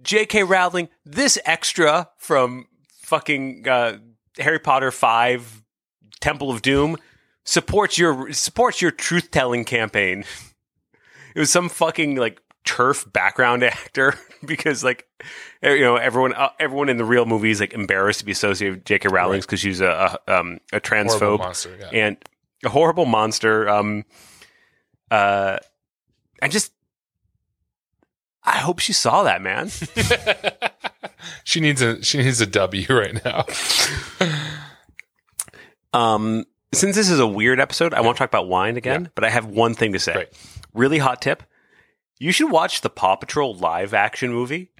[0.02, 0.42] "J.K.
[0.44, 2.66] Rowling, this extra from
[3.02, 3.98] fucking uh,
[4.38, 5.62] Harry Potter Five,
[6.20, 6.96] Temple of Doom,
[7.44, 10.24] supports your supports your truth telling campaign."
[11.32, 15.06] It was some fucking like TERF background actor because like
[15.62, 18.32] eh, you know everyone uh, everyone in the real movie is like embarrassed to be
[18.32, 19.08] associated with J.K.
[19.10, 19.42] Rowling Right.
[19.42, 21.76] because she's a, a um a transphobe monster.
[21.80, 21.88] Yeah.
[21.92, 22.16] and
[22.64, 23.68] a horrible monster.
[23.68, 24.04] Um,
[25.08, 25.58] uh,
[26.42, 26.72] I just,
[28.42, 29.70] I hope she saw that, man.
[31.44, 33.44] she needs a she needs a W right now.
[35.92, 39.30] Um, since this is a weird episode, I won't talk about wine again, but I
[39.30, 40.12] have one thing to say.
[40.12, 40.28] Great.
[40.72, 41.42] Really hot tip:
[42.18, 44.70] you should watch the Paw Patrol live action movie.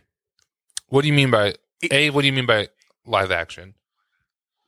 [0.89, 1.55] What do you mean by
[1.91, 2.11] a?
[2.11, 2.69] What do you mean by
[3.05, 3.75] live action?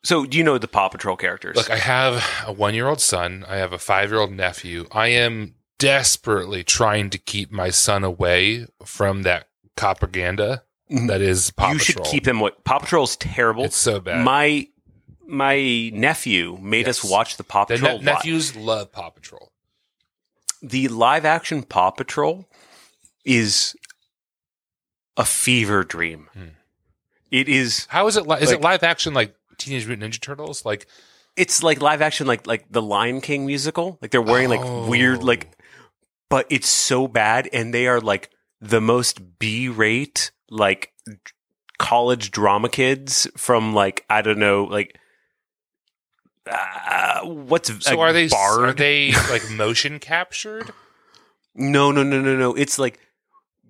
[0.05, 1.57] So, do you know the Paw Patrol characters?
[1.57, 3.45] Look, I have a one year old son.
[3.49, 4.88] I have a five year old nephew.
[4.90, 11.09] I am desperately trying to keep my son away from that propaganda Mhm.
[11.09, 12.05] that is Paw you Patrol.
[12.05, 12.39] should keep them.
[12.41, 13.64] What Paw Patrol's terrible.
[13.64, 14.24] It's so bad.
[14.24, 14.68] My
[15.26, 17.93] my nephew made us watch the Paw the Patrol.
[17.95, 19.51] ne- li- nephews love Paw Patrol.
[20.62, 22.49] the live action Paw Patrol
[23.24, 23.74] is
[25.16, 26.28] a fever dream.
[26.35, 26.45] Hmm.
[27.30, 27.87] It is.
[27.91, 28.26] How is it?
[28.26, 30.64] Li- is it live action like Teenage Mutant Ninja Turtles?
[30.64, 30.87] Like
[31.35, 33.99] It's like live action, like like the Lion King musical.
[34.03, 35.49] Like they're wearing like weird, like,
[36.33, 40.91] but it's so bad, and they are like the most B rate, like
[41.78, 44.99] college drama kids from like I don't know, like.
[46.51, 48.01] Uh, what's so?
[48.01, 48.70] are they Bard?
[48.70, 50.72] are they like motion captured?
[51.55, 52.55] No, no, no, no, no.
[52.55, 52.99] It's like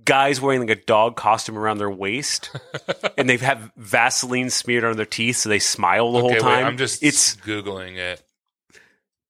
[0.05, 2.49] guys wearing like a dog costume around their waist,
[3.19, 6.63] and they have Vaseline smeared on their teeth, so they smile the whole time.
[6.63, 6.65] wait.
[6.65, 8.23] I'm just it's googling it.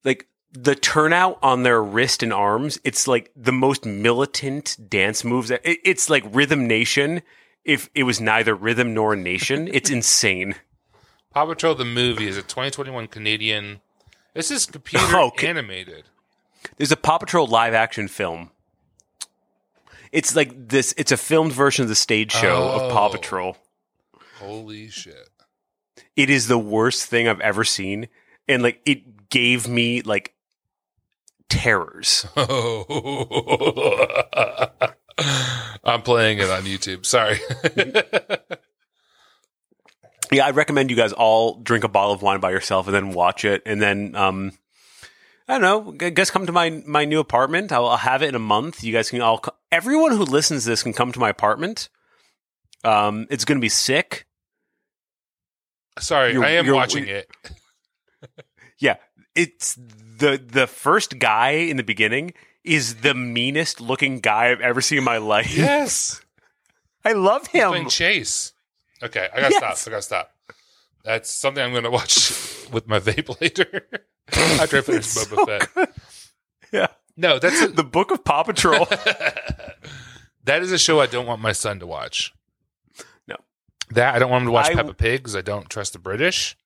[0.04, 2.78] like the turnout on their wrist and arms.
[2.84, 5.50] It's like the most militant dance moves.
[5.64, 7.22] It's like Rhythm Nation.
[7.64, 10.56] If it was neither rhythm nor nation, it's insane.
[11.32, 13.80] Paw Patrol the movie is a 2021 Canadian.
[14.34, 15.48] This is computer oh, Okay.
[15.48, 16.04] animated.
[16.76, 18.50] There's a Paw Patrol live action film.
[20.10, 20.92] It's like this.
[20.98, 23.12] It's a filmed version of the stage show of Paw Oh.
[23.12, 23.56] Patrol.
[24.38, 25.28] Holy shit!
[26.16, 28.08] it is the worst thing I've ever seen.
[28.48, 30.34] And like it gave me like
[31.52, 32.26] terrors.
[35.84, 37.04] I'm playing it on YouTube.
[37.06, 37.38] Sorry.
[40.30, 43.12] Yeah, I recommend you guys all drink a bottle of wine by yourself and then
[43.12, 43.60] watch it.
[43.66, 44.52] And then um
[45.46, 47.70] I don't know, I guess come to my my new apartment.
[47.70, 48.82] I'll, I'll have it in a month.
[48.82, 51.90] You guys can all co- everyone who listens to this can come to my apartment.
[52.82, 54.26] Um it's going to be sick.
[55.98, 57.30] Sorry, You're- I am watching it.
[58.78, 58.96] Yeah,
[59.34, 59.78] it's
[60.22, 62.32] the the first guy in the beginning
[62.64, 65.54] is the meanest looking guy I've ever seen in my life.
[65.56, 66.20] Yes,
[67.04, 67.68] I love him.
[67.68, 68.52] playing Chase.
[69.02, 69.80] Okay, I gotta Yes.
[69.80, 69.88] stop.
[69.88, 70.30] I gotta stop.
[71.04, 72.30] That's something I'm gonna watch
[72.72, 73.88] with my vape later
[74.32, 75.74] after I finish It's Boba so Fett.
[75.74, 75.88] good.
[76.72, 76.86] Yeah.
[77.16, 78.86] No, that's a, The Book of Paw Patrol.
[80.44, 82.32] that is a show I don't want my son to watch.
[83.28, 83.36] No.
[83.90, 85.98] that I don't want him to watch I- Peppa Pig because I don't trust the
[85.98, 86.56] British.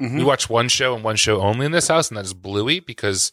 [0.00, 0.18] Mhm.
[0.18, 2.80] We watch one show and one show only in this house, and that is Bluey
[2.80, 3.32] because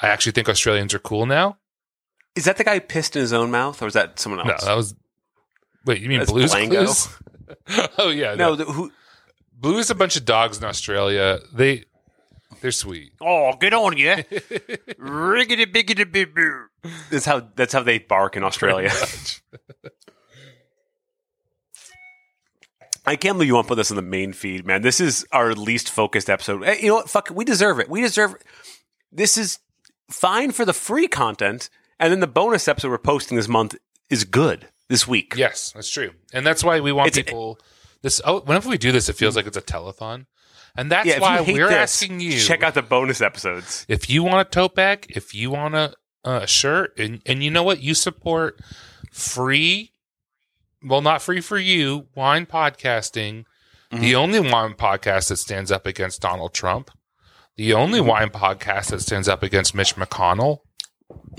[0.00, 1.58] I actually think Australians are cool now.
[2.36, 4.46] Is that the guy who pissed in his own mouth, or is that someone else?
[4.46, 4.64] No, else?
[4.64, 4.94] that was.
[5.84, 6.84] Wait, you mean That's Blue's Blango.
[6.84, 7.88] Clues?
[7.98, 8.56] oh yeah, no, no.
[8.56, 8.92] the, who?
[9.52, 11.40] Blue's a bunch of dogs in Australia.
[11.52, 11.84] They
[12.60, 13.12] they're sweet.
[13.20, 14.10] Oh, get on you!
[15.00, 16.90] Riggedy biggity boo boo.
[17.10, 18.90] That's how that's how they bark in Australia.
[23.08, 24.82] I can't believe you won't put this in the main feed, man.
[24.82, 26.64] This is our least focused episode.
[26.64, 27.08] Hey, you know what?
[27.10, 27.36] Fuck, it.
[27.36, 27.88] we deserve it.
[27.88, 28.36] We deserve.
[29.10, 29.58] This is
[30.10, 33.74] fine for the free content, and then the bonus episode we're posting this month
[34.10, 35.34] is good this week.
[35.36, 37.58] Yes, that's true, and that's why we want It's- people.
[38.02, 40.26] This oh, whenever we do this, it feels like it's a telethon,
[40.76, 42.38] and that's Yeah, why we're this, asking you.
[42.38, 43.84] check out the bonus episodes.
[43.88, 45.94] if you want a tote bag, if you want a,
[46.24, 48.60] a shirt, and and you know what, you support
[49.10, 49.92] free.
[50.82, 52.06] Well, not free for you.
[52.14, 53.44] Wine podcasting,
[53.90, 54.02] Mm-hmm.
[54.02, 56.90] the only wine podcast that stands up against Donald Trump,
[57.56, 58.08] the only Mm-hmm.
[58.08, 60.58] wine podcast that stands up against Mitch McConnell.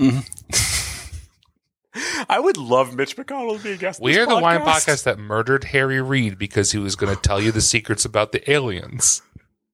[2.28, 4.00] I would love Mitch McConnell to be a guest.
[4.00, 4.64] We are the wine podcast.
[4.86, 8.32] podcast that murdered Harry Reid because he was going to tell you the secrets about
[8.32, 9.22] the aliens.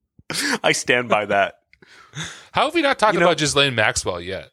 [0.62, 1.54] I stand by that.
[2.52, 4.50] How have we not talked You know- about Ghislaine Maxwell yet?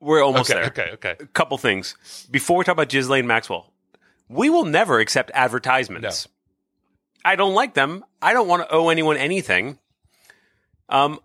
[0.00, 0.68] We're almost okay, there.
[0.68, 1.16] okay, okay.
[1.20, 1.96] A couple things
[2.30, 3.72] before we talk about Ghislaine Maxwell.
[4.28, 6.28] We will never accept advertisements.
[7.24, 8.04] I don't like them.
[8.22, 9.78] I don't want to owe anyone anything.
[10.88, 11.20] Um,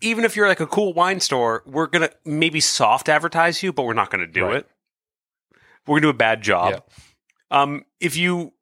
[0.00, 3.84] even if you're like a cool wine store, we're gonna maybe soft advertise you, but
[3.84, 4.56] we're not gonna do Right.
[4.58, 4.68] it.
[5.86, 6.84] We're gonna do a bad job.
[7.50, 8.52] Um, if you,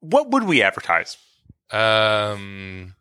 [0.00, 1.16] what would we advertise?
[1.70, 2.94] Um,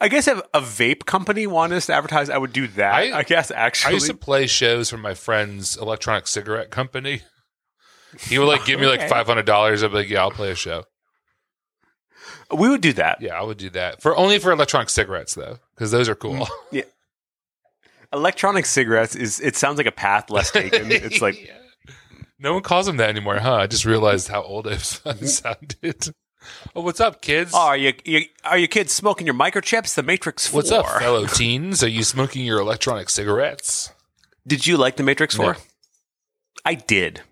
[0.00, 2.94] I guess if a vape company wanted us to advertise, I would do that.
[2.94, 7.22] I, I- guess actually, I used to play shows for my friend's electronic cigarette company.
[8.20, 9.08] He would like give me like Okay.
[9.08, 9.82] five hundred dollars.
[9.82, 10.84] I'd be like, "Yeah, I'll play a show."
[12.54, 13.20] we would do that.
[13.20, 16.46] Yeah, I would do that for only for electronic cigarettes though, because those are cool.
[16.46, 16.76] Mm-hmm.
[16.76, 16.82] Yeah.
[18.12, 20.92] Electronic cigarettes is it sounds like a path less taken.
[20.92, 21.94] It's like Yeah.
[22.38, 23.54] no one calls them that anymore, huh?
[23.54, 25.24] I just realized how old I've mm-hmm.
[25.26, 26.14] sounded.
[26.74, 27.52] Oh, what's up, kids?
[27.54, 29.94] Oh, are you, you are your kids smoking your microchips?
[29.94, 30.58] The Matrix Four.
[30.58, 31.82] What's up, fellow teens?
[31.82, 33.92] Are you smoking your electronic cigarettes?
[34.46, 35.54] Did you like the Matrix Four?
[35.54, 35.58] No.
[36.64, 37.22] I did.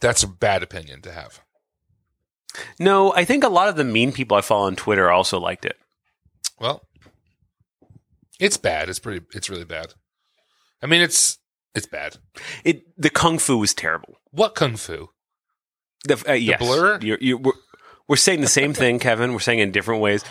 [0.00, 1.40] That's a bad opinion to have.
[2.78, 5.64] No, I think a lot of the mean people I follow on Twitter also liked
[5.64, 5.76] it.
[6.60, 6.82] Well,
[8.38, 8.88] it's bad.
[8.88, 9.24] It's pretty.
[9.34, 9.94] It's really bad.
[10.82, 11.38] I mean, it's
[11.74, 12.18] it's bad.
[12.64, 14.18] It the kung fu was terrible.
[14.30, 15.10] What kung fu?
[16.04, 16.98] The, uh, yes, blur?
[17.00, 17.52] You're, you we're,
[18.08, 19.32] we're saying the same thing, Kevin.
[19.32, 20.24] We're saying it in different ways.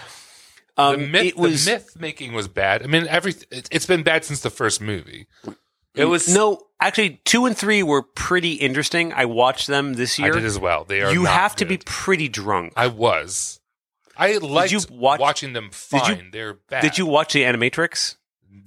[0.78, 2.84] Um, the myth, was the myth making was bad.
[2.84, 5.28] I mean, every it, it's been bad since the first movie.
[5.96, 6.62] It was no.
[6.80, 9.14] Actually, two and three were pretty interesting.
[9.14, 10.32] I watched them this year.
[10.32, 10.84] I did as well.
[10.84, 11.12] They are.
[11.14, 12.74] you have to be pretty drunk.
[12.76, 13.60] I was.
[14.18, 16.30] I liked you watch- watching them Did you- fine.
[16.32, 16.82] They're bad.
[16.82, 18.16] Did you watch the Animatrix?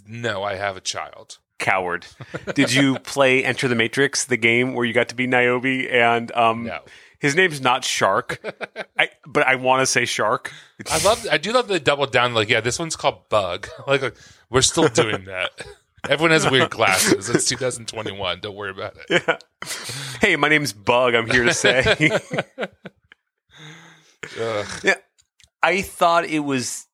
[0.06, 1.38] No, I have a child.
[1.58, 2.06] Coward.
[2.54, 6.30] Did you play Enter the Matrix, the game where you got to be Niobe and
[6.32, 6.80] um No.
[7.20, 8.38] his name's not Shark.
[8.98, 10.52] I but I want to say Shark.
[10.90, 11.26] I love.
[11.30, 12.34] I do love the double down.
[12.34, 13.68] Like, yeah, this one's called Bug.
[13.86, 14.16] like, like,
[14.50, 15.50] we're still doing that.
[16.08, 17.28] Everyone has weird glasses.
[17.30, 18.40] It's 2021.
[18.40, 19.22] Don't worry about it.
[19.26, 19.38] Yeah.
[20.20, 21.14] Hey, my name's Bug.
[21.14, 22.10] I'm here to say.
[24.38, 24.94] Yeah.
[25.62, 26.86] I thought it was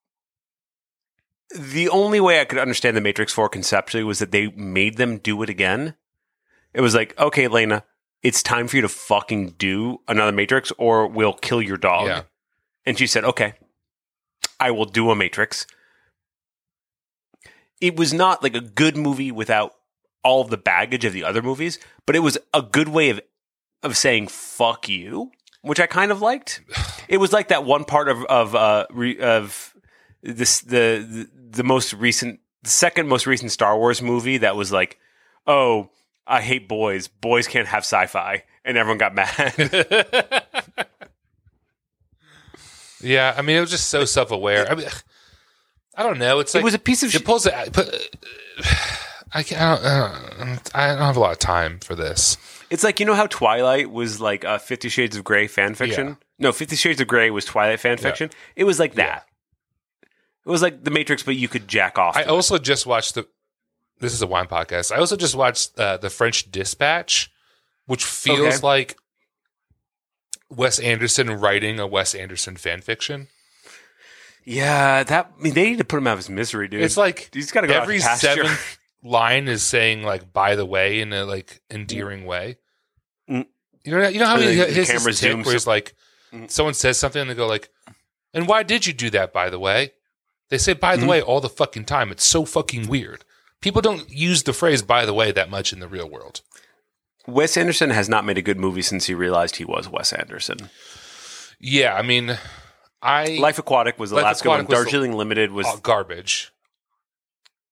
[1.57, 5.19] the only way I could understand the Matrix 4 conceptually was that they made them
[5.19, 5.95] do it again.
[6.73, 7.85] It was like, okay, Lana,
[8.23, 12.07] it's time for you to fucking do another Matrix or we'll kill your dog.
[12.07, 12.23] Yeah.
[12.85, 13.55] And she said, okay,
[14.59, 15.67] I will do a Matrix.
[17.81, 19.75] It was not like a good movie without
[20.23, 23.21] all the baggage of the other movies, but it was a good way of
[23.83, 25.31] of saying fuck you,
[25.63, 26.63] which I kind of liked.
[27.09, 29.75] It was like that one part of of uh re, of
[30.23, 34.71] this the, the the most recent the second most recent Star Wars movie that was
[34.71, 34.97] like,
[35.45, 35.91] "Oh,
[36.25, 37.09] I hate boys.
[37.09, 39.27] Boys can't have sci-fi." And everyone got mad.
[43.01, 44.71] yeah, I mean, it was just so self aware.
[44.71, 44.87] I mean,
[46.01, 46.41] I don't know.
[46.41, 47.25] It's it was a piece of it shit.
[47.27, 47.53] pulls it.
[47.75, 48.09] But
[49.35, 49.61] I can't.
[49.61, 52.39] I don't, I don't have a lot of time for this.
[52.71, 56.07] It's like you know how Twilight was like uh, Fifty Shades of Grey fan fiction.
[56.09, 56.15] Yeah.
[56.39, 58.31] No, Fifty Shades of Grey was Twilight fan fiction.
[58.57, 59.27] It was like that.
[60.47, 62.17] It was like The Matrix, but you could jack off.
[62.17, 62.33] I to it.
[62.33, 63.29] also just watched the.
[63.99, 64.91] This is a wine podcast.
[64.93, 67.31] I also just watched uh, the French Dispatch,
[67.85, 68.67] which feels Okay.
[68.67, 68.97] like
[70.49, 73.29] Wes Anderson writing a Wes Anderson fan fiction.
[74.45, 76.83] Yeah, that I mean, they need to put him out of his misery, dude.
[76.83, 80.57] It's like he's got to go out every to seventh line is saying like "by
[80.57, 82.59] the way" in a like endearing way.
[83.29, 83.47] Mm.
[83.85, 85.55] You know, you know how many he, the- the his camera this tick zooms where
[85.55, 85.95] he's like,
[86.33, 86.49] Mm.
[86.51, 87.71] someone says something and they go like,
[88.33, 89.93] "And why did you do that?" By the way,
[90.49, 91.09] they say "by the Mhm.
[91.09, 92.11] way" all the fucking time.
[92.13, 93.25] It's so fucking weird.
[93.61, 96.43] People don't use the phrase "by the way" that much in the real world.
[97.27, 100.71] Wes Anderson has not made a good movie since he realized he was Wes Anderson.
[101.59, 102.39] Yeah, I mean,
[103.03, 104.61] I Life Aquatic was the Life last good one.
[104.61, 106.53] Aquatic was the- Darjeeling Limited was uh, garbage,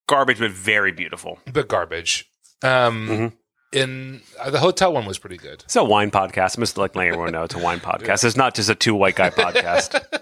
[0.07, 1.39] garbage, but very beautiful.
[1.51, 2.25] but garbage.
[2.63, 3.33] Um, Mhm.
[3.71, 5.61] in uh, the hotel one was pretty good.
[5.65, 6.57] It's a wine podcast.
[6.57, 8.23] I'm just like letting everyone know it's a wine podcast.
[8.23, 10.03] It's not just a two white guy podcast.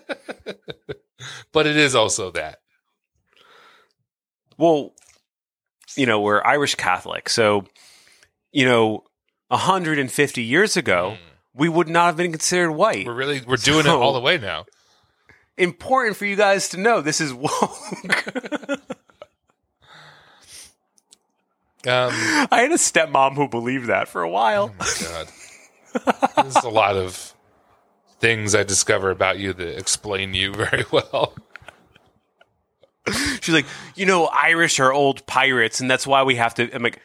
[1.52, 2.60] But it is also that.
[4.58, 4.94] Well,
[5.96, 7.28] you know, we're Irish Catholic.
[7.30, 7.66] So,
[8.52, 9.04] you know,
[9.50, 11.18] 150 years ago,
[11.54, 13.06] we would not have been considered white.
[13.08, 14.66] We're really we're doing it So- all the way now.
[15.58, 18.26] Important for you guys to know this is woke.
[21.88, 22.12] Um,
[22.52, 24.74] I had a stepmom who believed that for a while.
[25.02, 25.28] God,
[26.36, 27.34] there's a lot of
[28.20, 31.34] things I discover about you that explain you very well.
[33.40, 36.70] She's like, you know, Irish are old pirates, and that's why we have to.
[36.76, 37.00] I'm like,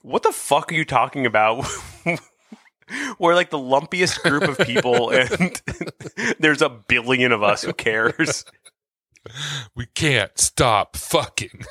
[0.00, 1.66] what the fuck are you talking about?
[3.18, 5.60] We're like the lumpiest group of people, and
[6.38, 7.62] there's a billion of us.
[7.62, 8.44] Who cares?
[9.74, 11.62] We can't stop fucking.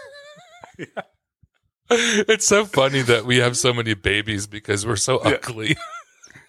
[1.90, 5.76] It's so funny that we have so many babies because we're so ugly.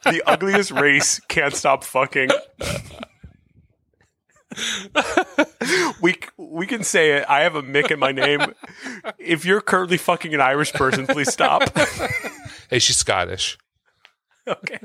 [0.04, 2.30] The ugliest race can't stop fucking.
[6.00, 7.24] we we can say it.
[7.28, 8.40] I have a Mick in my name.
[9.18, 11.62] If you're currently fucking an Irish person, please stop.
[12.68, 13.58] Hey, she's Scottish.
[14.49, 14.80] okay,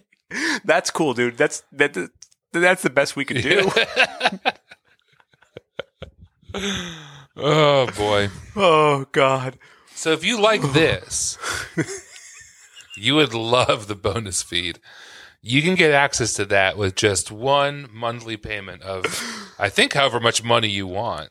[0.63, 1.37] that's cool, dude.
[1.37, 1.97] That's that.
[2.53, 3.69] That's the best we can do.
[7.39, 8.29] Oh boy.
[8.55, 9.59] Oh God.
[9.93, 11.37] So if you like this,
[12.97, 14.79] you would love the bonus feed.
[15.41, 19.05] You can get access to that with just one monthly payment of,
[19.59, 21.29] I think, however much money you want.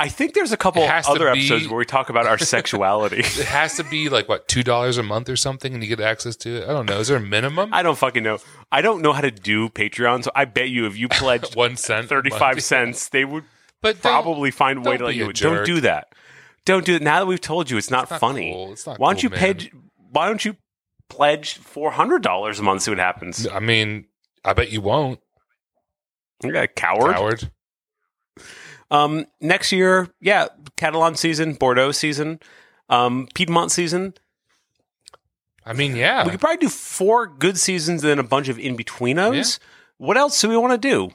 [0.00, 2.26] I think there's a couple It has to other be- episodes where we talk about
[2.26, 3.18] our sexuality.
[3.18, 6.00] It has to be like what two dollars a month or something, and you get
[6.00, 6.64] access to it.
[6.68, 7.00] I don't know.
[7.00, 7.74] Is there a minimum?
[7.74, 8.38] I don't fucking know.
[8.70, 11.76] I don't know how to do Patreon, so I bet you if you pledged one
[11.76, 13.44] cent, thirty five cents, they would
[13.82, 15.32] But probably find a way to let you.
[15.32, 16.12] Don't do that.
[16.64, 17.02] Don't do it.
[17.02, 18.52] Now that we've told you, it's not, not funny.
[18.52, 18.72] cool.
[18.72, 19.72] It's not why don't cool, you pledge?
[20.12, 20.54] Why don't you
[21.08, 22.82] pledge four hundred dollars a month?
[22.82, 23.48] See what happens.
[23.48, 24.04] I mean,
[24.44, 25.18] I bet you won't,
[26.44, 27.14] You got a coward.
[27.16, 27.50] coward.
[28.90, 32.40] Um, next year, yeah, Catalan season, Bordeaux season,
[32.88, 34.14] um, Piedmont season.
[35.64, 36.24] I mean, yeah.
[36.24, 39.58] We could probably do four good seasons and then a bunch of in betweenos.
[39.98, 41.10] What else do we want to do?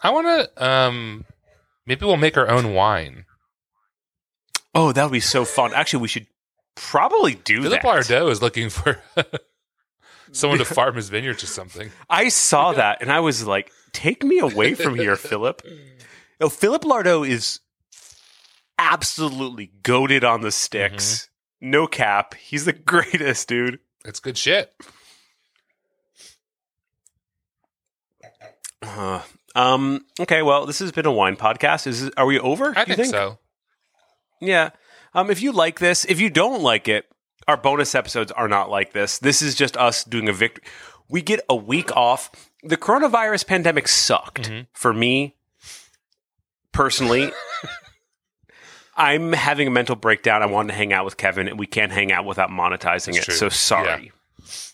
[0.00, 0.64] I want to.
[0.64, 1.24] Um,
[1.86, 3.24] maybe we'll make our own wine.
[4.74, 5.72] Oh, that would be so fun.
[5.74, 6.26] Actually, we should
[6.74, 8.26] probably do Philip that.
[8.28, 9.00] Is looking for
[10.32, 11.90] someone to farm his vineyards or something.
[12.08, 15.62] I saw that and I was like, take me away from here, Philip.
[16.42, 17.60] Oh, Philip Lardo is
[18.78, 21.28] absolutely goaded on the sticks.
[21.60, 22.34] No cap.
[22.34, 23.78] He's the greatest, dude.
[24.04, 24.72] That's good shit.
[28.82, 29.22] Uh,
[29.54, 30.04] um.
[30.20, 30.42] Okay.
[30.42, 31.86] Well, this has been a wine podcast.
[31.86, 32.72] Is are we over?
[32.76, 33.38] I you think, so.
[34.40, 34.70] Yeah.
[35.14, 35.30] Um.
[35.30, 37.06] If you like this, if you don't like it,
[37.46, 39.18] our bonus episodes are not like this.
[39.18, 40.64] This is just us doing a victory.
[41.08, 42.30] We get a week off.
[42.64, 44.62] The coronavirus pandemic sucked Mm-hmm.
[44.72, 45.36] for me
[46.72, 47.32] personally.
[48.96, 50.42] I'm having a mental breakdown.
[50.42, 53.18] I wanted to hang out with Kevin, and we can't hang out without monetizing That's
[53.18, 53.24] it.
[53.24, 53.34] true.
[53.34, 54.12] So sorry.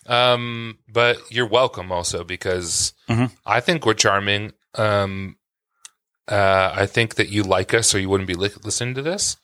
[0.07, 3.31] Um, but you're welcome also because Mhm.
[3.45, 4.51] I think we're charming.
[4.75, 5.37] Um,
[6.27, 9.37] uh, I think that you like us, or you wouldn't be li- listening to this.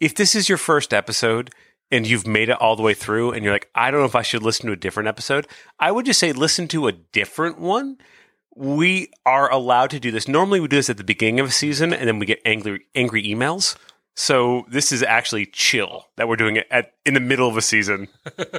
[0.00, 1.50] If this is your first episode
[1.90, 4.14] and you've made it all the way through, and you're like, I don't know if
[4.16, 5.46] I should listen to a different episode,
[5.78, 7.98] I would just say listen to a different one.
[8.54, 10.28] We are allowed to do this.
[10.28, 12.86] Normally, we do this at the beginning of a season, and then we get angry
[12.94, 13.76] angry emails.
[14.14, 17.62] So this is actually chill that we're doing it at in the middle of a
[17.62, 18.08] season.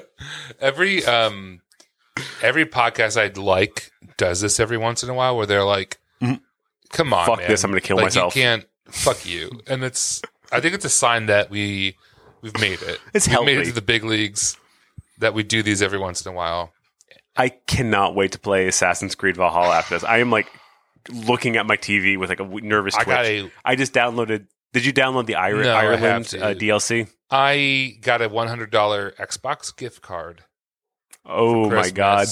[0.59, 1.61] Every um,
[2.41, 5.99] every podcast I'd like does this every once in a while, where they're like,
[6.89, 7.49] "Come on, Fuck man.
[7.49, 10.21] this, I'm gonna kill Like, myself." You can't fuck you." And it's,
[10.51, 11.97] I think it's a sign that we
[12.41, 12.99] we've made it.
[13.13, 14.57] It's we've made it to the big leagues.
[15.19, 16.73] That we do these every once in a while.
[17.35, 20.03] I cannot wait to play Assassin's Creed Valhalla after this.
[20.03, 20.47] I am like
[21.09, 23.07] looking at my TV with like a nervous twitch.
[23.17, 24.47] a I just downloaded.
[24.73, 27.09] Did you download the Ir- No, Ireland uh, DLC?
[27.29, 30.43] I got a one hundred dollar Xbox gift card.
[31.25, 32.27] Oh my god!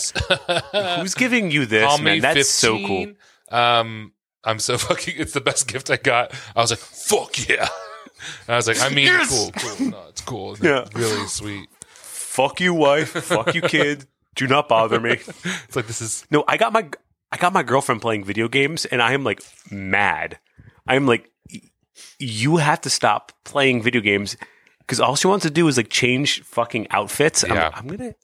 [1.00, 2.20] Who's giving you this, Call man?
[2.20, 3.16] That's so 15.
[3.50, 4.12] Um,
[4.44, 5.16] I'm so fucking.
[5.18, 6.34] It's the best gift I got.
[6.56, 7.68] I was like, "Fuck yeah!"
[8.48, 9.30] And I was like, "I mean, Yes!
[9.30, 9.88] cool, cool.
[9.88, 10.52] No, it's cool.
[10.54, 10.86] It's Yeah.
[10.94, 13.10] really sweet." Fuck you, wife.
[13.12, 14.06] Fuck you, kid.
[14.36, 15.12] Do not bother me.
[15.44, 16.90] It's like this is No, I got my
[17.32, 20.40] I got my girlfriend playing video games, and I am like mad.
[20.88, 21.30] I am like,
[22.20, 24.36] you have to stop playing video games
[24.80, 27.44] because all she wants to do is like change fucking outfits.
[27.44, 27.70] I'm, Yeah.
[27.74, 28.16] I'm gonna.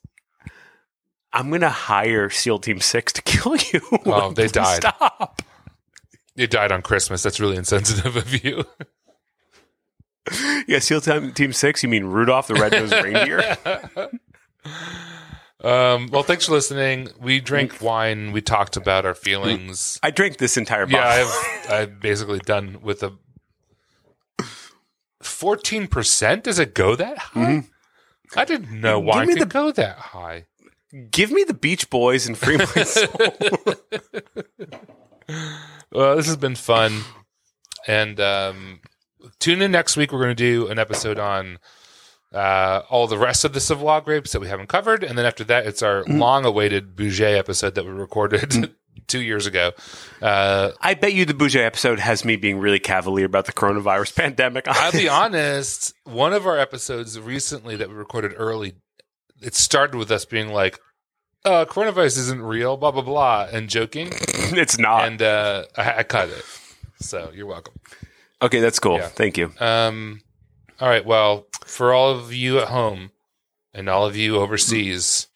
[1.32, 3.80] I'm gonna hire SEAL Team Six to kill you.
[4.06, 4.80] Oh, they died.
[4.82, 5.42] Stop.
[6.36, 7.22] it died on Christmas.
[7.22, 8.64] That's really insensitive of you.
[10.66, 11.82] Yeah, SEAL Team, team Six.
[11.82, 13.56] You mean Rudolph the Red-Nosed Reindeer?
[15.62, 17.08] Um, well, thanks for listening.
[17.20, 18.30] We drank wine.
[18.32, 19.98] We talked about our feelings.
[20.02, 21.00] I drank this entire bottle.
[21.00, 21.24] Yeah.
[21.66, 23.12] I've I've basically done with a
[25.22, 26.44] fourteen percent.
[26.44, 27.64] Does it go that high?
[28.36, 30.46] I didn't know wine me could the- go that high.
[31.10, 33.10] Give me the Beach Boys and free my soul.
[35.92, 37.02] Well, this has been fun,
[37.86, 38.80] and um,
[39.38, 40.12] tune in next week.
[40.12, 41.58] We're going to do an episode on
[42.34, 45.44] uh, all the rest of the Civil grapes that we haven't covered, and then after
[45.44, 48.74] that, it's our long-awaited Bugey episode that we recorded
[49.06, 49.72] two years ago.
[50.20, 54.14] Uh, I bet you the Bugey episode has me being really cavalier about the coronavirus
[54.16, 54.66] pandemic.
[54.68, 55.94] I'll be honest.
[56.04, 58.74] One of our episodes recently that we recorded early,
[59.40, 60.78] it started with us being like,
[61.44, 65.06] uh, "Coronavirus isn't real," blah blah blah, and joking, it's not.
[65.06, 66.44] and uh, I, I cut it.
[67.00, 67.74] So you're welcome.
[68.42, 68.96] okay, that's cool.
[68.96, 69.06] Yeah.
[69.08, 69.52] Thank you.
[69.60, 70.20] Um,
[70.80, 71.04] all right.
[71.04, 73.10] Well, for all of you at home
[73.74, 75.28] and all of you overseas,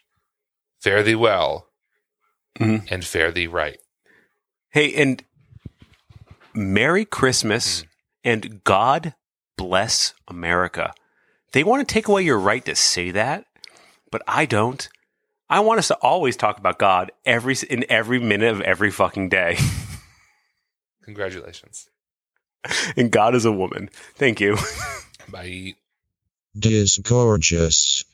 [0.80, 1.68] fare thee well
[2.58, 2.86] Mhm.
[2.90, 3.78] and fare thee right.
[4.70, 5.24] Hey, and
[6.54, 7.84] Merry Christmas
[8.24, 9.14] and God
[9.56, 10.92] bless America.
[11.52, 13.46] They want to take away your right to say that,
[14.10, 14.88] but I don't.
[15.50, 19.28] I want us to always talk about God every in every minute of every fucking
[19.28, 19.58] day.
[21.04, 21.88] Congratulations.
[22.96, 23.90] and God is a woman.
[24.14, 24.56] Thank you.
[25.32, 25.74] Bye.
[26.56, 28.04] Disgorgeous.